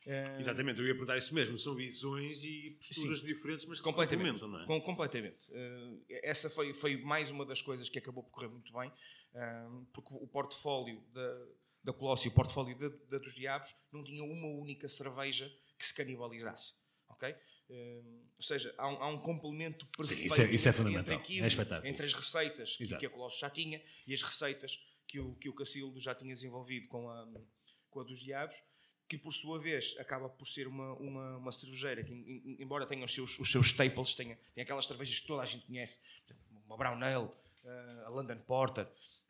[0.06, 1.58] Eh, Exatamente, eu ia perguntar isso mesmo.
[1.58, 4.40] São visões e posturas diferentes, mas que se completamente.
[4.40, 4.66] complementam, não é?
[4.66, 5.46] Com- completamente.
[5.52, 8.90] Eh, essa foi, foi mais uma das coisas que acabou por correr muito bem,
[9.34, 11.46] eh, porque o portfólio da,
[11.84, 15.94] da Colossi o portfólio da, da dos Diabos não tinha uma única cerveja que se
[15.94, 16.74] canibalizasse.
[17.08, 17.34] ok?
[17.70, 18.02] Eh,
[18.36, 21.18] ou seja, há um, há um complemento perfeito isso é- isso é entre fundamental.
[21.18, 21.44] aquilo-
[21.86, 25.34] É entre as receitas que, que a Colossus já tinha e as receitas que o,
[25.34, 27.26] que o Cacildo já tinha desenvolvido com a,
[27.90, 28.62] com a dos Diabos,
[29.08, 32.86] que por sua vez acaba por ser uma, uma, uma cervejeira que, em- em- embora
[32.86, 35.98] tenha os seus, os seus staples, tenha, tem aquelas cervejas que toda a gente conhece,
[36.66, 37.30] uma Brown Ale,
[37.64, 38.86] eh, a London Porter,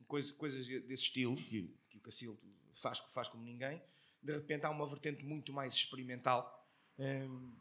[0.07, 2.40] coisa, coisas desse estilo, que, que o Cacildo
[2.74, 3.81] faz, faz como ninguém,
[4.22, 7.53] de repente há uma vertente muito mais experimental ehm,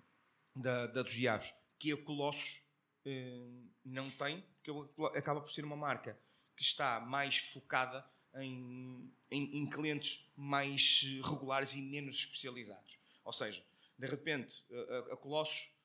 [0.62, 2.64] da, da dos Diabos, que a Colossus
[3.06, 4.72] ehm, não tem, porque
[5.18, 6.18] acaba por ser uma marca
[6.56, 12.98] que está mais focada em, em, em clientes mais eh, regulares e menos especializados.
[13.24, 13.64] Ou seja,
[13.98, 15.14] de repente, a, a-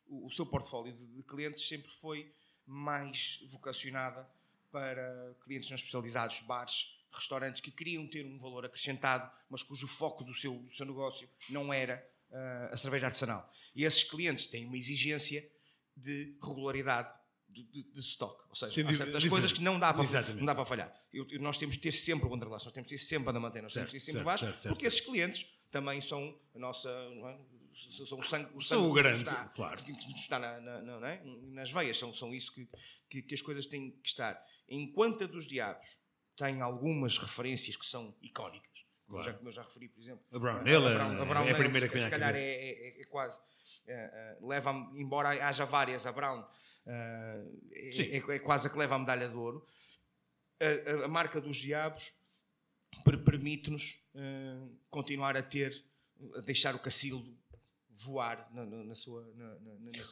[0.06, 2.32] o, o seu portfólio de, de clientes sempre foi
[2.66, 4.28] mais vocacionada
[4.70, 10.24] para clientes não especializados, bares, restaurantes que queriam ter um valor acrescentado, mas cujo foco
[10.24, 12.06] do seu, do seu negócio não era
[12.72, 13.50] a cerveja artesanal.
[13.74, 15.46] E esses clientes têm uma exigência
[15.96, 17.12] de regularidade
[17.48, 18.42] de, de, de stock.
[18.48, 20.38] Ou seja, Sim, há certas coisas que não dá para, Exatamente.
[20.38, 20.92] não dá para falhar.
[21.12, 23.40] Eu- eu- nós temos de ter sempre o underlaço, nós temos de ter sempre a
[23.40, 26.88] manter, nós temos de ter sempre certo, certo, porque esses clientes também são a nossa.
[27.10, 27.38] não é?
[27.74, 29.82] São são o sangue, o São sangue o que garante, nos está, claro.
[29.84, 31.22] que nos está na- na- na- não é?
[31.52, 32.68] nas veias, são, são isso que,
[33.08, 34.38] que, que as coisas têm que estar.
[34.68, 35.98] Enquanto a dos diabos
[36.36, 38.71] tem algumas referências que são icónicas,
[39.12, 39.24] Claro.
[39.26, 41.94] já, como eu já referi, por exemplo, A Brown a Brown é a primeira que
[41.94, 43.40] vem se calhar é, é- é quase
[43.86, 46.44] eh, eh, leva embora haja várias a Brown
[46.86, 49.66] eh, é, é quase a que leva a medalha de ouro.
[50.60, 52.12] A, a- a marca dos diabos
[53.04, 53.98] per- permite-nos
[54.90, 55.72] continuar a ter
[56.36, 57.36] a deixar o cacildo
[57.90, 59.54] voar na, na- na sua, na,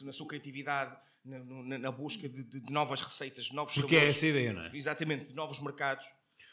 [0.03, 4.17] na- sua criatividade na, busca de, de- novas receitas de novos Porque é sabores.
[4.17, 4.71] essa a ideia, não é?
[4.75, 6.05] exatamente, de novos mercados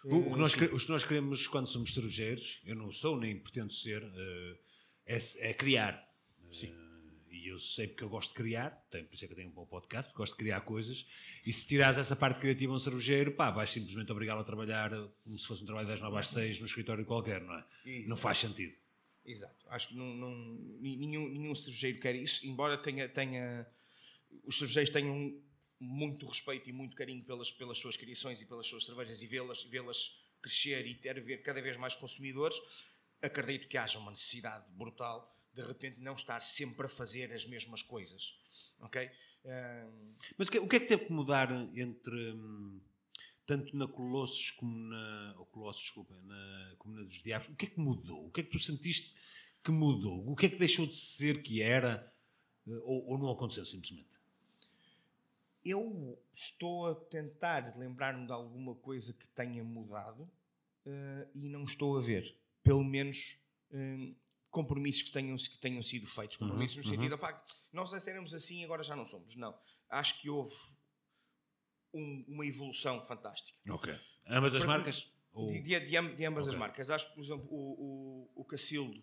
[0.04, 0.64] O, o nós, Sim.
[0.72, 4.56] os que nós queremos quando somos cervejeiros, eu não sou nem pretendo ser, eh,
[5.06, 5.18] é,
[5.50, 6.08] é criar.
[6.62, 6.72] Eh,
[7.30, 9.52] e eu sei porque eu gosto de criar, por isso é que eu tenho um
[9.52, 11.06] bom podcast, porque gosto de criar coisas,
[11.46, 14.90] e se tirares essa parte criativa a um cervejeiro, pá, vais simplesmente obrigá-lo a trabalhar
[15.24, 17.64] como se fosse um trabalho das 9 às 6 no escritório qualquer, não é?
[18.06, 18.74] Não faz sentido.
[19.24, 19.66] Exato.
[19.68, 23.66] Acho que não, não- nenhum, nenhum cervejeiro quer isso, embora tenha, tenha
[24.44, 25.34] os cervejeiros tenham
[25.80, 29.62] muito respeito e muito carinho pelas, pelas suas criações e pelas suas cervejas e vê-las
[29.64, 32.56] vê-las crescer e ter ver cada vez mais consumidores,
[33.20, 37.82] acredito que haja uma necessidade brutal de repente não estar sempre a fazer as mesmas
[37.82, 38.34] coisas.
[38.80, 39.10] Ok?
[39.44, 42.80] Ahm, Mas o que, é que teve que mudar entre hum,
[43.46, 45.34] tanto na Colossos como na.
[45.38, 47.48] Ou Colossos, desculpa, na Comuna dos Diabos?
[47.48, 48.26] O que é que mudou?
[48.26, 49.12] O que é que tu sentiste
[49.64, 50.28] que mudou?
[50.30, 52.12] O que é que deixou de ser que era?
[52.68, 54.16] eh, Ou, ou não aconteceu simplesmente?
[55.64, 60.30] Eu estou a tentar lembrar-me de alguma coisa que tenha mudado
[60.86, 62.36] eh, e não estou a ver.
[62.62, 63.38] Pelo menos
[63.70, 64.12] eh,
[64.50, 66.36] compromissos que tenham, que tenham sido feitos.
[66.36, 69.36] Compromissos no sentido, opá, nós antes éramos assim agora já não somos.
[69.36, 69.58] Não.
[69.90, 70.54] Acho que houve
[71.92, 73.58] um- uma evolução fantástica.
[73.72, 73.94] Ok.
[74.26, 75.12] Ambas as Por- marcas?
[75.34, 76.58] De, de- de am- de ambas as Ok.
[76.60, 76.90] marcas.
[76.90, 79.02] Acho que, por exemplo, o, o, o Cacildo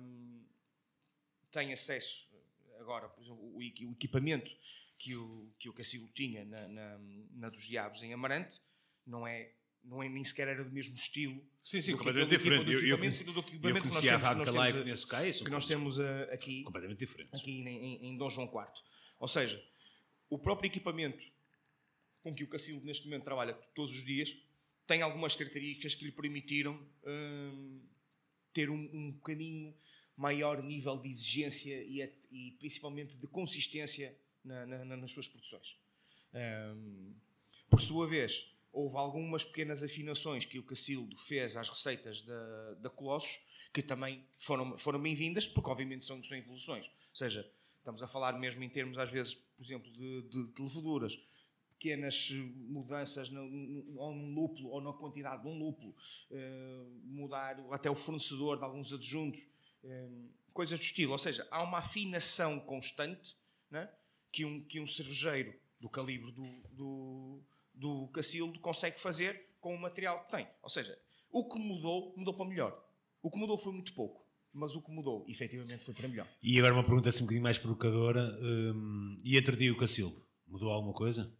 [0.00, 0.42] hum,
[1.50, 2.26] tem acesso
[2.80, 4.50] agora, por exemplo, o, o equipamento
[5.02, 6.98] que o, que o Cacildo tinha na, na,
[7.32, 8.60] na dos Diabos em Amarante
[9.04, 11.42] não é, não é nem sequer era do mesmo estilo.
[11.64, 12.64] Sim, sim, completamente diferente.
[12.64, 15.06] do Eu- eu equipamento- conheci- do Eu equipamento que nós temos, que nós temos, conheço
[15.08, 16.00] cá que nós coisas temos
[16.32, 17.34] aqui completamente diferentes.
[17.34, 18.72] aqui em, em, em Dom João IV.
[19.18, 19.60] Ou seja,
[20.30, 21.22] o próprio equipamento
[22.22, 24.32] com que o Cacildo neste momento trabalha todos os dias
[24.86, 27.82] tem algumas características que lhe permitiram hum,
[28.52, 29.74] ter um, um bocadinho
[30.16, 35.76] maior nível de exigência e, e principalmente de consistência na- na- na- nas suas produções.
[36.34, 37.14] Hum,
[37.70, 42.90] por sua vez, houve algumas pequenas afinações que o Cacildo fez às receitas da, da
[42.90, 43.40] Colossos
[43.72, 46.84] que também foram, foram bem-vindas, porque obviamente são, são evoluções.
[46.86, 50.62] Ou seja, estamos a falar mesmo em termos, às vezes, por exemplo, de, de, de
[50.62, 51.18] leveduras,
[51.78, 55.94] pequenas mudanças no, no, ou lúpulo ou na quantidade de um lúpulo,
[56.30, 59.44] eh, mudar até o fornecedor de alguns adjuntos,
[59.82, 60.08] eh,
[60.52, 61.12] coisas do estilo.
[61.12, 63.34] Ou seja, há uma afinação constante
[63.70, 63.90] né,
[64.32, 66.42] que, um, que um cervejeiro do calibre do,
[66.72, 67.42] do,
[67.74, 70.48] do Cacildo consegue fazer com o material que tem.
[70.62, 70.98] Ou seja,
[71.30, 72.84] o que mudou, mudou para melhor.
[73.22, 76.26] O que mudou foi muito pouco, mas o que mudou, efetivamente, foi para melhor.
[76.42, 78.36] E agora uma pergunta assim um bocadinho mais provocadora.
[78.42, 80.20] hum, e entre ti e o Cacildo?
[80.48, 81.32] Mudou alguma coisa?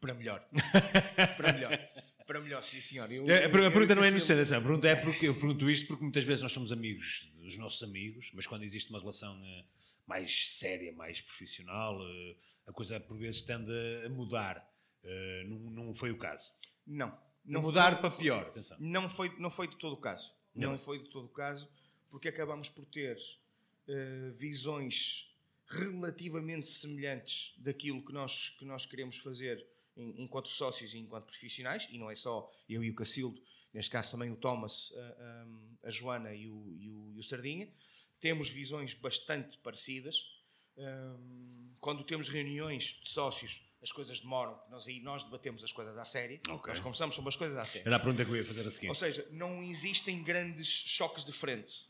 [0.00, 0.46] Para melhor.
[1.36, 1.78] para melhor.
[2.26, 3.10] Para melhor, sim, senhor.
[3.10, 4.94] Eu- É, a per- a eu- pergunta eu- não é eu- inocente, a pergunta é
[4.96, 8.62] porque eu pergunto isto porque muitas vezes nós somos amigos dos nossos amigos, mas quando
[8.64, 9.64] existe uma relação eh,
[10.08, 12.34] mais séria, mais profissional, eh,
[12.66, 13.70] a coisa por vezes tende
[14.04, 14.56] a mudar.
[15.04, 16.50] Eh, Não, não foi o caso.
[16.86, 17.16] Não.
[17.44, 18.76] Não mudar foi- para pior, atenção.
[18.80, 20.32] Não foi, não foi de todo o caso.
[20.54, 20.72] Não.
[20.72, 21.68] Não, foi de todo o caso,
[22.10, 23.16] porque acabamos por ter
[23.86, 25.30] eh, visões
[25.66, 29.64] relativamente semelhantes daquilo que nós, que nós queremos fazer
[29.96, 33.40] enquanto sócios e enquanto profissionais, e não é só eu e o Cacildo,
[33.74, 37.22] neste caso também o Thomas, a, a- a Joana e o, e o- e o
[37.22, 37.68] Sardinha.
[38.20, 40.24] Temos visões bastante parecidas.
[41.80, 46.04] Quando temos reuniões de sócios, as coisas demoram, nós aí nós debatemos as coisas à
[46.04, 46.66] série, Ok.
[46.68, 47.86] nós conversamos sobre as coisas à série.
[47.86, 48.88] Era a pergunta que eu ia fazer a seguir.
[48.88, 51.86] Ou seja, não existem grandes choques de frente.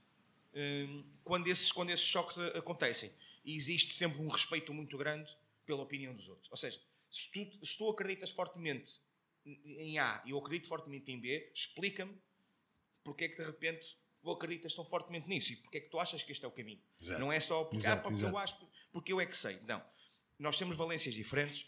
[1.25, 3.11] Quando esses, quando esses choques acontecem,
[3.45, 6.51] existe sempre um respeito muito grande pela opinião dos outros.
[6.51, 9.01] Ou seja, se tu, se tu acreditas fortemente
[9.47, 12.15] em A e eu acredito fortemente em B, explica-me
[13.03, 15.99] porque é que de repente tu acreditas tão fortemente nisso e porque é que tu
[15.99, 16.81] achas que este é o caminho.
[17.01, 17.21] Exato.
[17.21, 18.33] Não é só porque, Exato, ah, porque exato.
[18.35, 19.59] eu acho, porque eu é que sei.
[19.67, 19.83] Não.
[20.39, 21.67] Nós temos valências diferentes,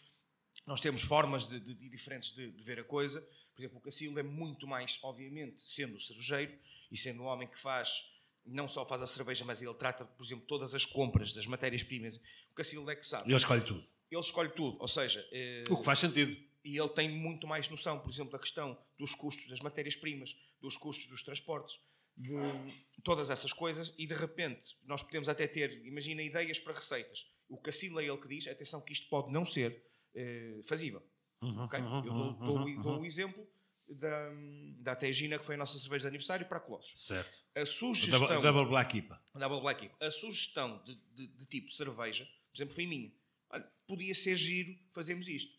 [0.66, 3.20] nós temos formas de, de- de- diferentes de, de ver a coisa.
[3.54, 6.56] Por exemplo, o Cacildo é muito mais, obviamente, sendo o cervejeiro
[6.90, 8.04] e sendo o homem que faz,
[8.44, 12.16] não só faz a cerveja, mas ele trata, por exemplo, todas as compras das matérias-primas.
[12.50, 13.28] O Cacildo é que sabe.
[13.28, 13.84] Ele escolhe tudo.
[14.10, 16.36] Ele escolhe tudo, ou seja, eh, O que faz sentido.
[16.64, 20.76] e ele tem muito mais noção, por exemplo, da questão dos custos das matérias-primas, dos
[20.76, 21.78] custos dos transportes,
[22.20, 27.26] de todas essas coisas, e de repente nós podemos até ter, imagina, ideias para receitas.
[27.48, 29.82] O Cacildo é ele que diz, atenção que isto pode não ser
[30.14, 31.02] eh, fazível.
[31.40, 31.80] ok?
[31.80, 33.46] Eu dou, dou o- dou o exemplo
[33.88, 34.30] da,
[34.78, 36.92] da Tegina, que foi a nossa cerveja de aniversário, para Colossos.
[37.04, 37.32] Certo.
[37.56, 38.20] A sugestão...
[38.20, 39.20] Double, double Black IPA.
[39.34, 39.96] Double Black Eagle.
[40.00, 43.10] A sugestão de, de- de tipo cerveja, por exemplo, foi minha.
[43.48, 45.58] Olha, podia ser giro fazermos isto.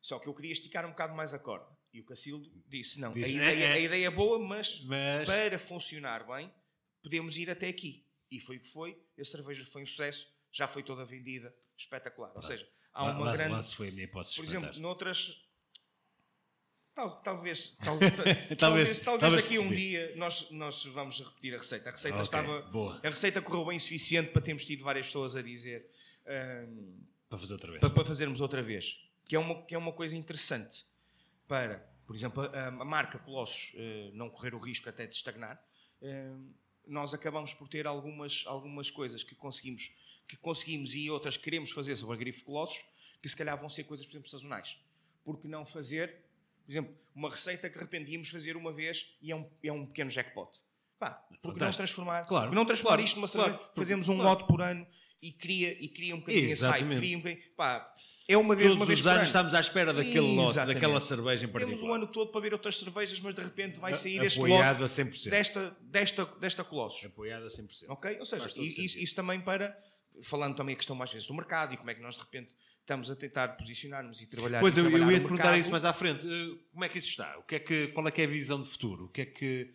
[0.00, 1.68] Só que eu queria esticar um bocado mais a corda.
[1.92, 4.80] E o Cacildo disse: não, Disse, a, ideia, "É, é." a ideia é boa, mas,
[4.82, 6.52] Mas- para funcionar bem,
[7.02, 8.04] podemos ir até aqui.
[8.30, 9.00] E foi o que foi.
[9.18, 12.30] A cerveja foi um sucesso, já foi toda vendida, espetacular.
[12.34, 13.52] Ou seja, há uma Lance, grande.
[13.54, 15.42] Lance foi a minha hipótese Por exemplo, noutras.
[16.94, 21.88] Tal- talvez, tal- talvez, talvez, talvez, daqui um dia nós, nós vamos repetir a receita.
[21.88, 22.60] A receita Ok, estava.
[22.62, 23.00] boa.
[23.02, 25.88] A receita correu bem o suficiente para termos tido várias pessoas a dizer
[26.68, 27.80] hum, Para fazer outra vez.
[27.80, 29.00] para, para fazermos outra vez.
[29.26, 30.84] Que é uma, que é uma coisa interessante
[31.48, 35.60] para, por exemplo, a, a marca Colossos eh, não correr o risco até de estagnar.
[36.02, 36.32] eh,
[36.86, 39.92] nós acabamos por ter algumas, algumas coisas que conseguimos,
[40.26, 42.82] que conseguimos e outras que queremos fazer sobre a grife Colossos
[43.20, 44.78] que se calhar vão ser coisas, por exemplo, sazonais.
[45.24, 46.24] Por que não fazer,
[46.64, 49.70] por exemplo, uma receita que de repente íamos fazer uma vez e é um, é
[49.72, 50.50] um pequeno jackpot?
[50.98, 51.76] Pá, porque não Fantástico.
[51.78, 53.64] transformar, Claro, porque não transformar isto numa claro, cerveja?
[53.66, 54.30] porque- Fazemos um claro.
[54.30, 54.86] lote por ano
[55.20, 56.98] e cria, e cria um bocadinho de ensaio, Exatamente.
[56.98, 57.94] cria um bocadinho, pá,
[58.28, 59.26] é uma vez, Todos uma vez os anos ano.
[59.26, 61.76] estamos à espera daquele lote, daquela cerveja em particular.
[61.78, 64.62] Temos o ano todo para ver outras cervejas, mas de repente vai sair este lote
[64.62, 65.30] 100%.
[65.30, 67.06] desta, desta, desta Colossus.
[67.06, 67.84] Apoiado a 100%.
[67.88, 68.16] Ok?
[68.20, 69.74] Ou seja, isso, isso também para,
[70.22, 72.54] falando também a questão mais vezes do mercado e como é que nós de repente
[72.80, 75.58] estamos a tentar posicionar-nos e trabalhar Pois e eu, eu trabalhar ia no te perguntar
[75.58, 76.26] isso mais à frente.
[76.26, 77.38] Eh, Como é que isso está?
[77.38, 79.06] O que é que, qual é que é a visão de futuro?
[79.06, 79.74] O que é que,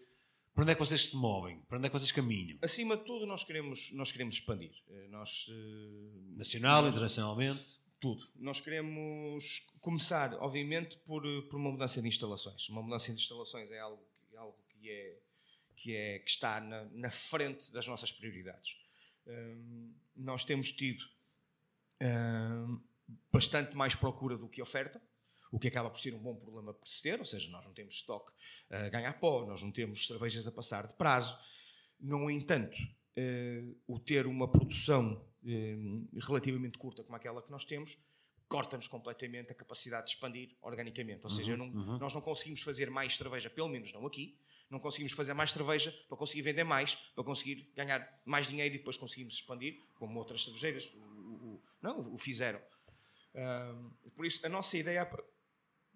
[0.54, 1.60] para onde é que vocês se movem?
[1.62, 2.58] Para onde é que vocês caminham?
[2.62, 4.72] Acima de tudo, nós queremos, nós queremos expandir.
[4.90, 7.82] Eh, Nós, eh, Nacional, nós- internacionalmente?
[8.00, 8.28] Tudo.
[8.36, 12.68] Nós queremos começar, obviamente, por, eh, por uma mudança de instalações.
[12.70, 15.20] Uma mudança de instalações é algo, que- algo que, é,
[15.76, 18.78] que, é, que está na, na frente das nossas prioridades.
[19.26, 21.04] Hum, nós temos tido
[22.02, 22.80] hum,
[23.32, 25.02] bastante mais procura do que oferta,
[25.54, 27.74] o que acaba por ser um bom problema por se ter, ou seja, nós não
[27.74, 28.32] temos estoque
[28.72, 31.38] a ganhar pó, nós não temos cervejas a passar de prazo.
[32.00, 32.76] No entanto,
[33.16, 35.78] eh, o ter uma produção eh,
[36.28, 37.98] relativamente curta como aquela que nós temos,
[38.48, 41.22] corta-nos completamente a capacidade de expandir organicamente.
[41.24, 41.68] Ou seja, eu não-
[42.00, 44.36] nós não conseguimos fazer mais cerveja, pelo menos não aqui,
[44.70, 48.78] não conseguimos fazer mais cerveja para conseguir vender mais, para conseguir ganhar mais dinheiro e
[48.80, 52.60] depois conseguimos expandir, como outras cervejeiras o, o- o- não, o fizeram.
[53.36, 55.24] Ahm, por isso, a nossa ideia pa-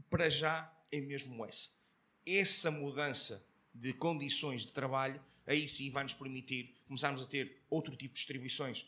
[0.10, 1.70] para já é mesmo essa.
[2.26, 7.96] Essa mudança de condições de trabalho, aí sim vai nos permitir começarmos a ter outro
[7.96, 8.86] tipo de distribuições,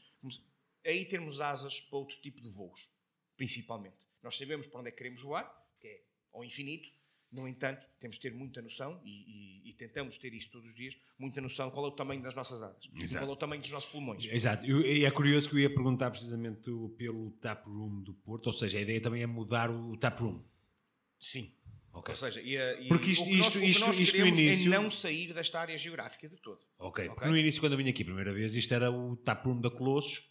[0.86, 2.90] aí termos asas para outro tipo de voos,
[3.38, 4.08] principalmente.
[4.24, 5.46] Nós sabemos para onde é que queremos voar,
[5.80, 6.02] que é
[6.34, 6.90] ao infinito,
[7.32, 9.10] no entanto, temos de ter muita noção, e,
[9.66, 12.34] e- e tentamos ter isso todos os dias, muita noção qual é o tamanho das
[12.34, 13.24] nossas asas, Exato.
[13.24, 14.26] qual é o tamanho dos nossos pulmões.
[14.26, 14.66] Exato.
[14.66, 16.62] Eu- E é curioso que eu ia perguntar precisamente
[16.98, 20.44] pelo tap room do Porto, ou seja, a ideia também é mudar o tap room.
[21.20, 21.52] Sim.
[21.92, 22.12] Ok.
[22.12, 22.56] Ou seja, e,
[22.86, 24.78] e Porque isto- o que nós, isto- o que isto- isto no queremos início- é
[24.78, 26.60] não sair desta área geográfica de todo.
[26.78, 27.32] Ok, porque Ok.
[27.32, 30.30] no início, quando eu vim aqui a primeira vez, isto era o taproom da Colossos,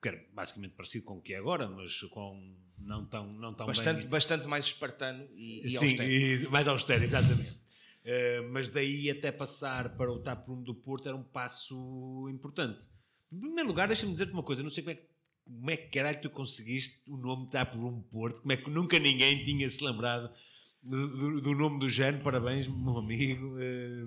[0.00, 3.66] que era basicamente parecido com o que é agora, mas com não tão, não tão
[3.66, 4.08] Bastante, bem...
[4.08, 6.10] bastante mais espartano e, e Sim, austero.
[6.10, 7.58] e- mais austero, exatamente.
[8.02, 12.86] Eh, mas daí até passar para o taproom do Porto era um passo importante.
[13.30, 15.06] Em primeiro lugar, deixa-me dizer-te uma coisa, não sei como é que
[15.58, 18.40] como é que caralho tu conseguiste o nome Taproom Porto?
[18.40, 20.32] Como é que nunca ninguém tinha se lembrado
[20.82, 22.22] do, do- nome do género?
[22.22, 23.56] Parabéns, meu amigo.
[23.60, 24.04] eh,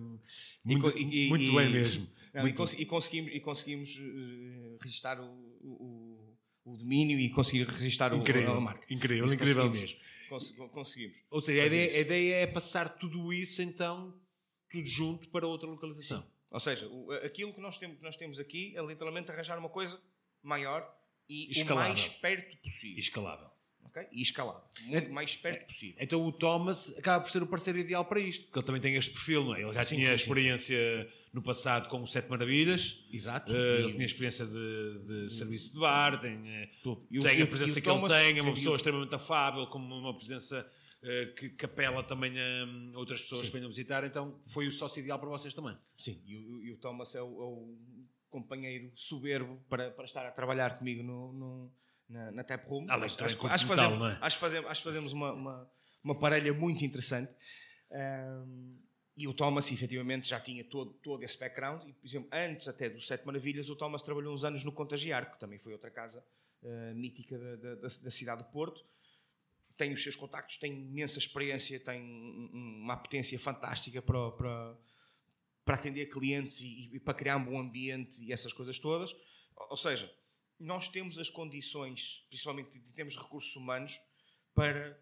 [0.64, 2.08] muito e- e- muito e- bem mesmo.
[2.34, 5.26] Não, e, Muito cons- e conseguimos, e conseguimos eh, registar o,
[5.62, 6.36] o,
[6.66, 8.92] o domínio e conseguir registar o, Incrível, a marca.
[8.92, 9.94] incrível, Isso incrível conseguimos.
[9.94, 10.30] mesmo.
[10.30, 11.18] Cons- conseguimos.
[11.30, 14.20] Ou seja, a ideia, a ideia é passar tudo isso então,
[14.72, 16.26] tudo junto para outra localização.
[16.50, 19.70] Ou seja, o- aquilo que nós, temos, que nós temos aqui é literalmente arranjar uma
[19.70, 20.02] coisa
[20.42, 20.84] maior
[21.48, 21.92] e Escalável.
[21.92, 23.00] o mais perto possível.
[23.00, 23.48] Escalável.
[23.86, 24.08] ok?
[24.12, 24.62] E escalável.
[24.86, 25.98] Muito mais perto possível.
[26.00, 28.96] Então o Thomas acaba por ser o parceiro ideal para isto, porque ele também tem
[28.96, 29.62] este perfil, não é?
[29.62, 33.52] Ele já Sim, tinha sim, sim, experiência no passado com o Sete Maravilhas, Exato.
[33.54, 37.08] E- ele tinha experiência de, de serviço de bar, tem, eh, tudo.
[37.22, 40.68] Tem a presença que ele Thomas tem, é uma pessoa extremamente afável, como uma presença
[41.04, 45.00] eh, que, que apela também a outras pessoas que venham visitar, então foi o sócio
[45.02, 45.76] ideal para vocês também.
[45.98, 47.78] Sim, e o, e o Thomas é o, é o
[48.34, 51.72] companheiro soberbo para, para estar a trabalhar comigo no, no-
[52.10, 52.86] na, na Tap Room.
[52.90, 54.18] Além acho, acho, acho, fazemos, é?
[54.22, 55.72] acho, fazemos, acho que fazemos uma, uma,
[56.04, 57.32] uma parelha muito interessante.
[57.92, 58.78] Ahm,
[59.16, 61.88] e o Thomas, efetivamente, já tinha todo, todo esse background.
[61.88, 65.32] E, por exemplo, antes até do Sete Maravilhas, o Thomas trabalhou uns anos no Contagiar,
[65.32, 66.26] que também foi outra casa
[66.66, 68.84] ah, mítica da, da, da- da cidade do Porto.
[69.78, 74.78] Tem os seus contactos, tem imensa experiência, tem um- um- uma apetência fantástica para, para,
[75.66, 79.16] para atender clientes e, e para criar um bom ambiente e essas coisas todas.
[79.70, 80.14] Ou seja,
[80.60, 84.00] nós temos as condições, principalmente em termos de recursos humanos,
[84.54, 85.00] para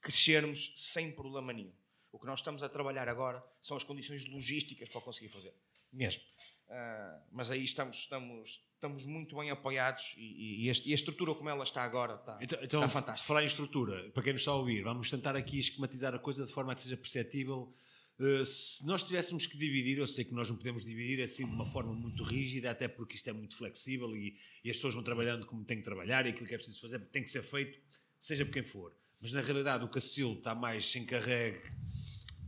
[0.00, 1.72] crescermos sem problema nenhum.
[2.12, 5.52] O que nós estamos a trabalhar agora são as condições logísticas para conseguir fazer.
[5.92, 6.22] Mesmo.
[6.68, 11.48] Ah, mas aí estamos, estamos, estamos muito bem apoiados e, e- e a estrutura como
[11.48, 13.26] ela está agora está, Então, então está f- fantástica.
[13.28, 16.44] falar em estrutura, para quem nos está a ouvir, vamos tentar aqui esquematizar a coisa
[16.44, 17.72] de forma que seja perceptível.
[18.18, 21.52] Uh, se nós tivéssemos que dividir, eu sei que nós não podemos dividir assim de
[21.52, 25.02] uma forma muito rígida, até porque isto é muito flexível e, e as pessoas vão
[25.02, 27.78] trabalhando como têm que trabalhar e aquilo que é preciso fazer tem que ser feito,
[28.18, 28.94] seja por quem for.
[29.20, 31.60] Mas na realidade o Cacil está mais se encarregue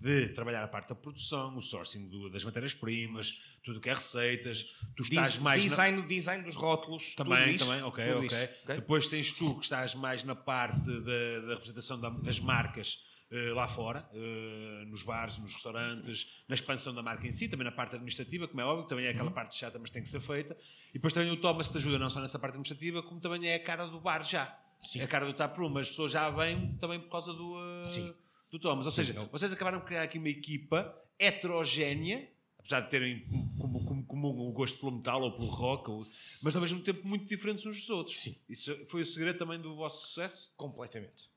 [0.00, 3.94] de trabalhar a parte da produção, o sourcing do- das matérias-primas, tudo o que é
[3.94, 8.16] receitas, tu estás Des- mais na- design, design dos rótulos, também, isso, também, ok, tudo
[8.24, 8.26] ok.
[8.26, 8.74] isso, ok?
[8.76, 13.50] Depois tens tu que estás mais na parte da, da representação da- das marcas eh,
[13.52, 17.72] lá fora, eh, nos bares, nos restaurantes, na expansão da marca em si, também na
[17.72, 19.14] parte administrativa, como é óbvio, também é Uhum.
[19.14, 20.56] aquela parte chata, mas tem que ser feita.
[20.90, 23.54] E depois também o Thomas te ajuda não só nessa parte administrativa, como também é
[23.56, 24.58] a cara do bar já.
[24.84, 25.00] Sim.
[25.00, 27.56] É a cara do taproom, mas as pessoas já vêm também por causa do,
[27.86, 28.14] eh, Sim.
[28.50, 28.86] do Thomas.
[28.86, 33.20] Ou seja, vocês acabaram por criar aqui uma equipa heterogénea, apesar de terem
[33.58, 36.06] como, como, como um gosto pelo metal ou pelo rock, ou-
[36.42, 38.20] mas ao mesmo tempo muito diferentes uns dos outros.
[38.20, 38.36] Sim.
[38.48, 40.52] Isso foi o segredo também do vosso sucesso?
[40.56, 41.28] Completamente.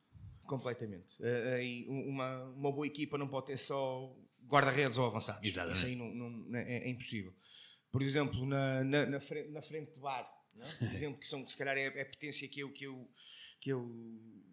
[0.52, 1.16] Completamente.
[1.22, 4.14] Eh, aí uma, uma boa equipa não pode ter só
[4.48, 5.48] guarda-redes ou avançados.
[5.48, 5.78] Exatamente.
[5.78, 7.34] Isso aí não, não- é, é impossível.
[7.92, 10.72] Por exemplo, na, na, na frente, na frente de bar, não é?
[10.76, 13.10] por exemplo, que, são, que se calhar é, é a potência que eu, que eu,
[13.62, 13.90] que eu,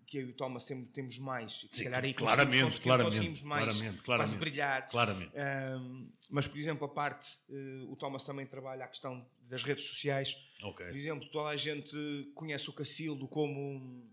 [0.07, 1.63] que eu e o Thomas sempre temos mais.
[1.65, 4.39] E que se calhar aí claramente, conseguimos, claramente, conseguimos mais claramente, claramente.
[4.39, 4.89] brilhar.
[4.89, 5.33] Claramente.
[6.31, 10.37] Mas, por exemplo, a parte, eh, o Thomas também trabalha a questão das redes sociais.
[10.63, 10.87] Ok.
[10.87, 11.93] Por exemplo, toda a gente
[12.35, 14.09] conhece o Cacildo como,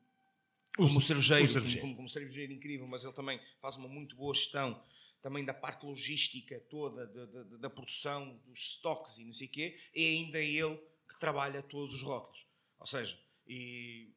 [0.76, 1.82] como cervejeiro, o cervejeiro.
[1.82, 4.82] Como, como cervejeiro incrível, mas ele também faz uma muito boa gestão
[5.22, 9.50] também da parte logística toda, da, da, da produção, dos estoques e não sei o
[9.50, 10.78] quê, é ainda ele
[11.10, 12.48] que trabalha todos os rótulos.
[12.78, 14.14] Ou seja, e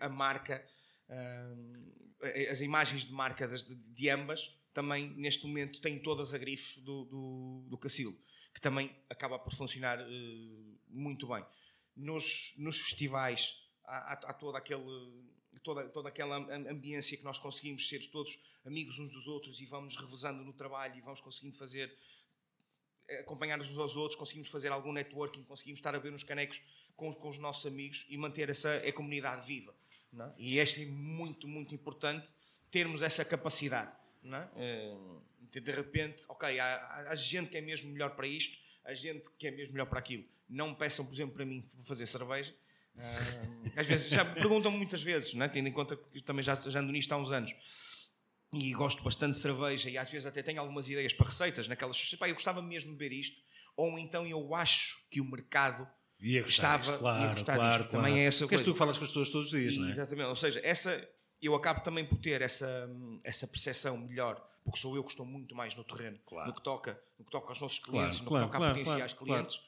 [0.00, 0.64] a, a marca,
[1.10, 1.92] hum,
[2.48, 6.80] as imagens de marca das, de, de ambas, também neste momento têm todas a grife
[6.82, 8.18] do, do, do Cacildo,
[8.54, 10.04] que também acaba por funcionar eh,
[10.86, 11.44] muito bem.
[11.96, 13.54] Nos, nos festivais
[13.84, 14.84] há, há, há todo aquele,
[15.66, 19.66] toda, toda aquela am- ambiência que nós conseguimos ser todos amigos uns dos outros e
[19.66, 21.92] vamos revezando no trabalho e vamos conseguindo fazer
[23.20, 26.60] acompanhar-nos uns aos outros, conseguimos fazer algum networking, conseguimos estar a ver nos canecos
[26.96, 29.74] com, os- com os nossos amigos e manter essa a comunidade viva.
[30.18, 30.32] é?
[30.38, 32.32] E este é muito, muito importante
[32.70, 33.94] termos essa capacidade.
[34.24, 34.48] É?
[34.56, 34.96] Eh,
[35.60, 39.46] de, repente, ok, há, há- gente que é mesmo melhor para isto, há gente que
[39.46, 40.24] é mesmo melhor para aquilo.
[40.48, 42.54] Não peçam, por exemplo, para mim fazer cerveja.
[43.76, 45.48] Às vezes, já me perguntam muitas vezes, não é?
[45.48, 47.54] tendo em conta que também já, já ando nisto há uns anos
[48.52, 52.14] e gosto bastante de cerveja e às vezes até tenho algumas ideias para receitas naquelas.
[52.14, 53.36] Pá, eu gostava mesmo de ver isto,
[53.76, 55.86] ou então eu acho que o mercado
[56.18, 57.90] Ia gostar Estava- claro, ia gostar claro, disto.
[57.90, 58.06] claro.
[58.06, 58.70] Também é essa Porque és coisa.
[58.70, 59.90] tu que falas com as pessoas todos os dias, E, não é?
[59.90, 61.08] Exatamente, ou seja, essa,
[61.42, 62.88] eu acabo também por ter essa,
[63.22, 66.48] essa percepção melhor, porque sou eu que estou muito mais no terreno, Claro.
[66.48, 69.60] no que toca, no que toca aos nossos clientes, no que toca a potenciais clientes.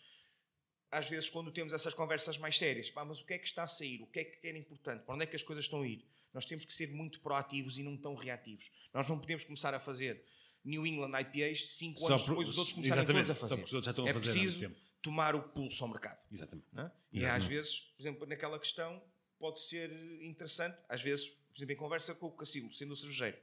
[0.91, 3.65] Às vezes, quando temos essas conversas mais sérias, pá, mas o que é que está
[3.65, 4.01] a sair?
[4.03, 5.05] O que é que é importante?
[5.05, 6.05] Para onde é que as coisas estão a ir?
[6.33, 8.71] Nós temos que ser muito proativos e não tão reativos.
[8.93, 10.25] Nós não podemos começar a fazer
[10.65, 13.57] New England IPAs cinco Só anos por- depois os outros começarem a só fazer.
[13.57, 15.91] porque os outros já estão a é fazer há muito preciso tomar o pulso ao
[15.91, 16.21] mercado.
[16.33, 16.67] Exatamente.
[16.77, 16.81] é?
[17.13, 17.27] E Exatamente.
[17.27, 19.03] às vezes, por exemplo, naquela questão,
[19.39, 19.91] pode ser
[20.23, 23.39] interessante, às vezes, por exemplo, em conversa com o Cacilo, sendo o cervejeiro,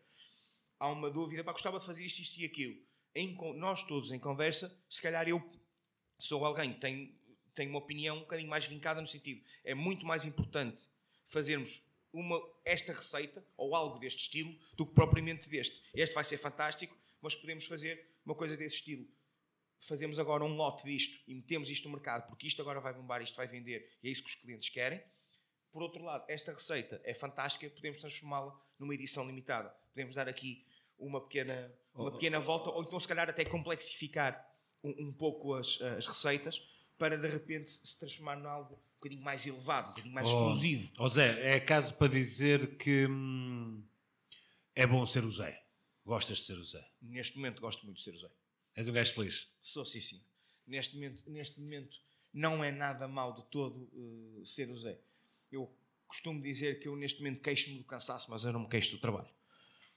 [0.80, 2.76] há uma dúvida, pá, gostava de fazer isto, isto e aquilo.
[3.16, 5.42] Em nós todos em conversa, se calhar eu
[6.20, 7.18] sou alguém que tem,
[7.56, 10.88] tem uma opinião um bocadinho mais vincada no sentido, é muito mais importante
[11.28, 11.84] fazermos
[12.14, 15.82] uma, esta receita ou algo deste estilo do que propriamente deste.
[15.94, 19.08] Este vai ser fantástico, mas podemos fazer uma coisa desse estilo
[19.80, 23.22] fazemos agora um lote disto e metemos isto no mercado, porque isto agora vai bombar,
[23.22, 25.02] isto vai vender, e é isso que os clientes querem.
[25.72, 29.70] Por outro lado, esta receita é fantástica, podemos transformá-la numa edição limitada.
[29.94, 30.66] Podemos dar aqui
[30.98, 34.50] uma pequena, uma pequena volta, ou então se calhar até complexificar
[34.84, 36.62] um, um pouco as, as receitas,
[36.98, 40.32] para de repente se transformar em algo um bocadinho mais elevado, um bocadinho mais Oh,
[40.32, 40.92] exclusivo.
[40.98, 43.84] Ó Zé, é caso para dizer que hum,
[44.74, 45.64] é bom ser o Zé.
[46.06, 46.88] Gostas de ser o Zé.
[47.02, 48.30] Neste momento gosto muito de ser o Zé.
[48.76, 49.48] És um gajo feliz.
[49.62, 50.22] Sou sim, sim.
[50.68, 51.98] Neste momento, neste momento
[52.34, 55.00] não é nada mal de todo eh, ser o Zé.
[55.52, 55.72] Eu
[56.08, 58.98] costumo dizer que eu neste momento queixo-me do cansaço, mas eu não me queixo do
[59.00, 59.30] trabalho.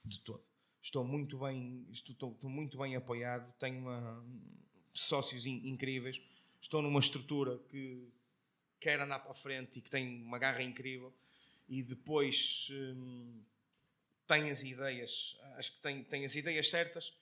[0.05, 0.43] De todo.
[0.81, 4.25] Estou muito bem, estou, estou- estou muito bem apoiado, tenho uma-
[4.93, 6.19] sócios in- incríveis,
[6.61, 8.07] estou numa estrutura que
[8.79, 11.13] quer andar para a frente e que tem uma garra incrível
[11.67, 13.43] e depois hum,
[14.27, 17.13] tem as ideias, acho que tem, tem as ideias certas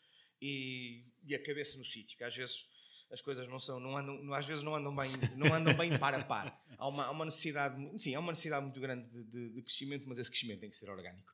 [0.42, 2.68] e, e a cabeça no sítio, que às vezes
[3.10, 6.14] as coisas não são, não andam, às vezes não andam bem, não andam bem par
[6.14, 6.62] a par.
[6.78, 10.04] Há uma, há uma necessidade, sim, há uma necessidade muito grande de, de- de crescimento,
[10.08, 11.34] mas esse crescimento tem que ser orgânico.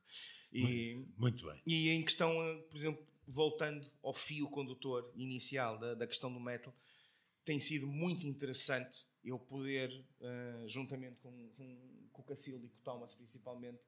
[0.52, 1.60] E, Muito bem.
[1.66, 2.30] e em questão,
[2.70, 6.72] por exemplo, voltando ao fio condutor inicial da, da questão do metal,
[7.44, 9.90] tem sido muito interessante eu poder,
[10.20, 13.78] eh, juntamente com, com, com o Cacildo e com o Thomas principalmente,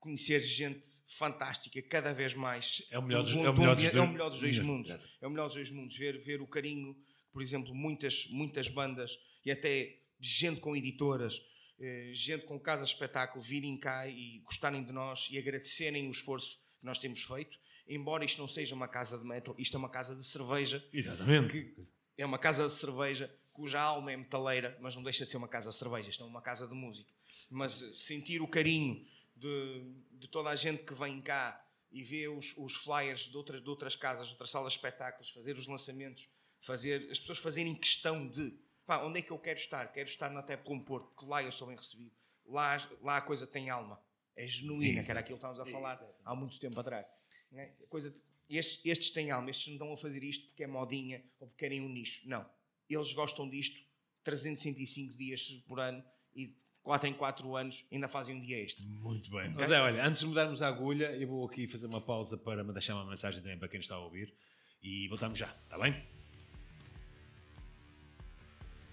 [0.00, 2.82] conhecer gente fantástica cada vez mais.
[2.90, 4.58] É o melhor dos- Do- é o melhor dos é o dois- melhor dos dois
[4.60, 4.90] mundos.
[5.20, 5.96] É o melhor dos dois mundos.
[5.96, 6.96] Ver, ver o carinho,
[7.32, 11.40] por exemplo, muitas, muitas bandas e até gente com editoras
[11.80, 16.10] eh, gente com casa de espetáculo virem cá e gostarem de nós e agradecerem o
[16.10, 17.56] esforço que nós temos feito.
[17.86, 20.84] Embora isto não seja uma casa de metal, isto é uma casa de cerveja.
[20.92, 21.52] Exatamente.
[21.52, 21.74] Que
[22.18, 25.48] é uma casa de cerveja cuja alma é metaleira, mas não deixa de ser uma
[25.48, 26.10] casa de cerveja.
[26.10, 27.10] Isto é uma casa de música.
[27.50, 29.04] Mas eh, sentir o carinho
[29.34, 33.60] de, de toda a gente que vem cá e vê os, os flyers de outras,
[33.60, 36.28] de outras casas, de outras salas de espetáculos, fazer os lançamentos,
[36.60, 38.56] fazer as pessoas fazerem questão de
[38.86, 39.92] pá, onde é que eu quero estar?
[39.92, 42.12] Quero estar na Tepcom Porto, porque lá eu sou bem recebido.
[42.46, 44.00] Lá, lá a coisa tem alma.
[44.36, 47.06] É genuína, que era aquilo que estávamos a falar há muito tempo atrás.
[47.50, 47.74] Né?
[47.82, 48.14] A coisa,
[48.56, 51.64] estes, estes têm alma, estes não estão a fazer isto porque é modinha ou porque
[51.64, 52.28] querem um nicho.
[52.28, 52.44] Não.
[52.88, 53.78] Eles gostam disto
[54.24, 56.02] 365 dias por ano
[56.34, 58.84] e 4 em 4 anos ainda fazem um dia extra.
[58.86, 59.50] Muito bem.
[59.50, 62.64] Mas é, olha, antes de mudarmos a agulha, eu vou aqui fazer uma pausa para
[62.64, 64.34] me deixar uma mensagem também para quem está a ouvir
[64.82, 66.02] e voltamos já, está bem?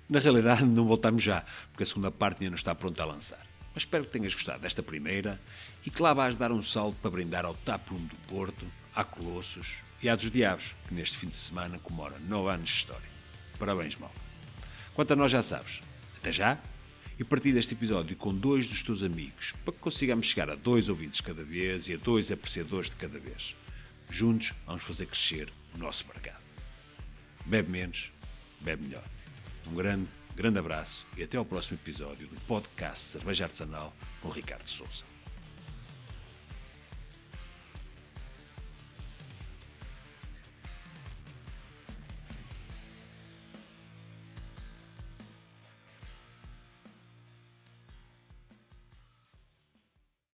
[0.09, 3.45] Na realidade, não voltamos já, porque a segunda parte ainda não está pronta a lançar.
[3.73, 5.41] Mas espero que tenhas gostado desta primeira
[5.85, 8.65] e que lá vais dar um salto para brindar ao Taproom do Porto,
[8.95, 12.75] à Colossos e à dos Diabos, que neste fim de semana comemora 9 anos de
[12.75, 13.09] história.
[13.59, 14.15] Parabéns, malta.
[14.93, 15.81] Quanto a nós já sabes,
[16.17, 16.57] até já
[17.19, 20.89] e partilha este episódio com dois dos teus amigos para que consigamos chegar a dois
[20.89, 23.55] ouvintes cada vez e a dois apreciadores de cada vez.
[24.09, 26.43] Juntos vamos fazer crescer o nosso mercado.
[27.45, 28.11] Bebe menos,
[28.61, 29.03] bebe melhor.
[29.67, 34.67] Um grande, grande abraço e até ao próximo episódio do podcast Cerveja Artesanal com Ricardo
[34.67, 35.14] Souza.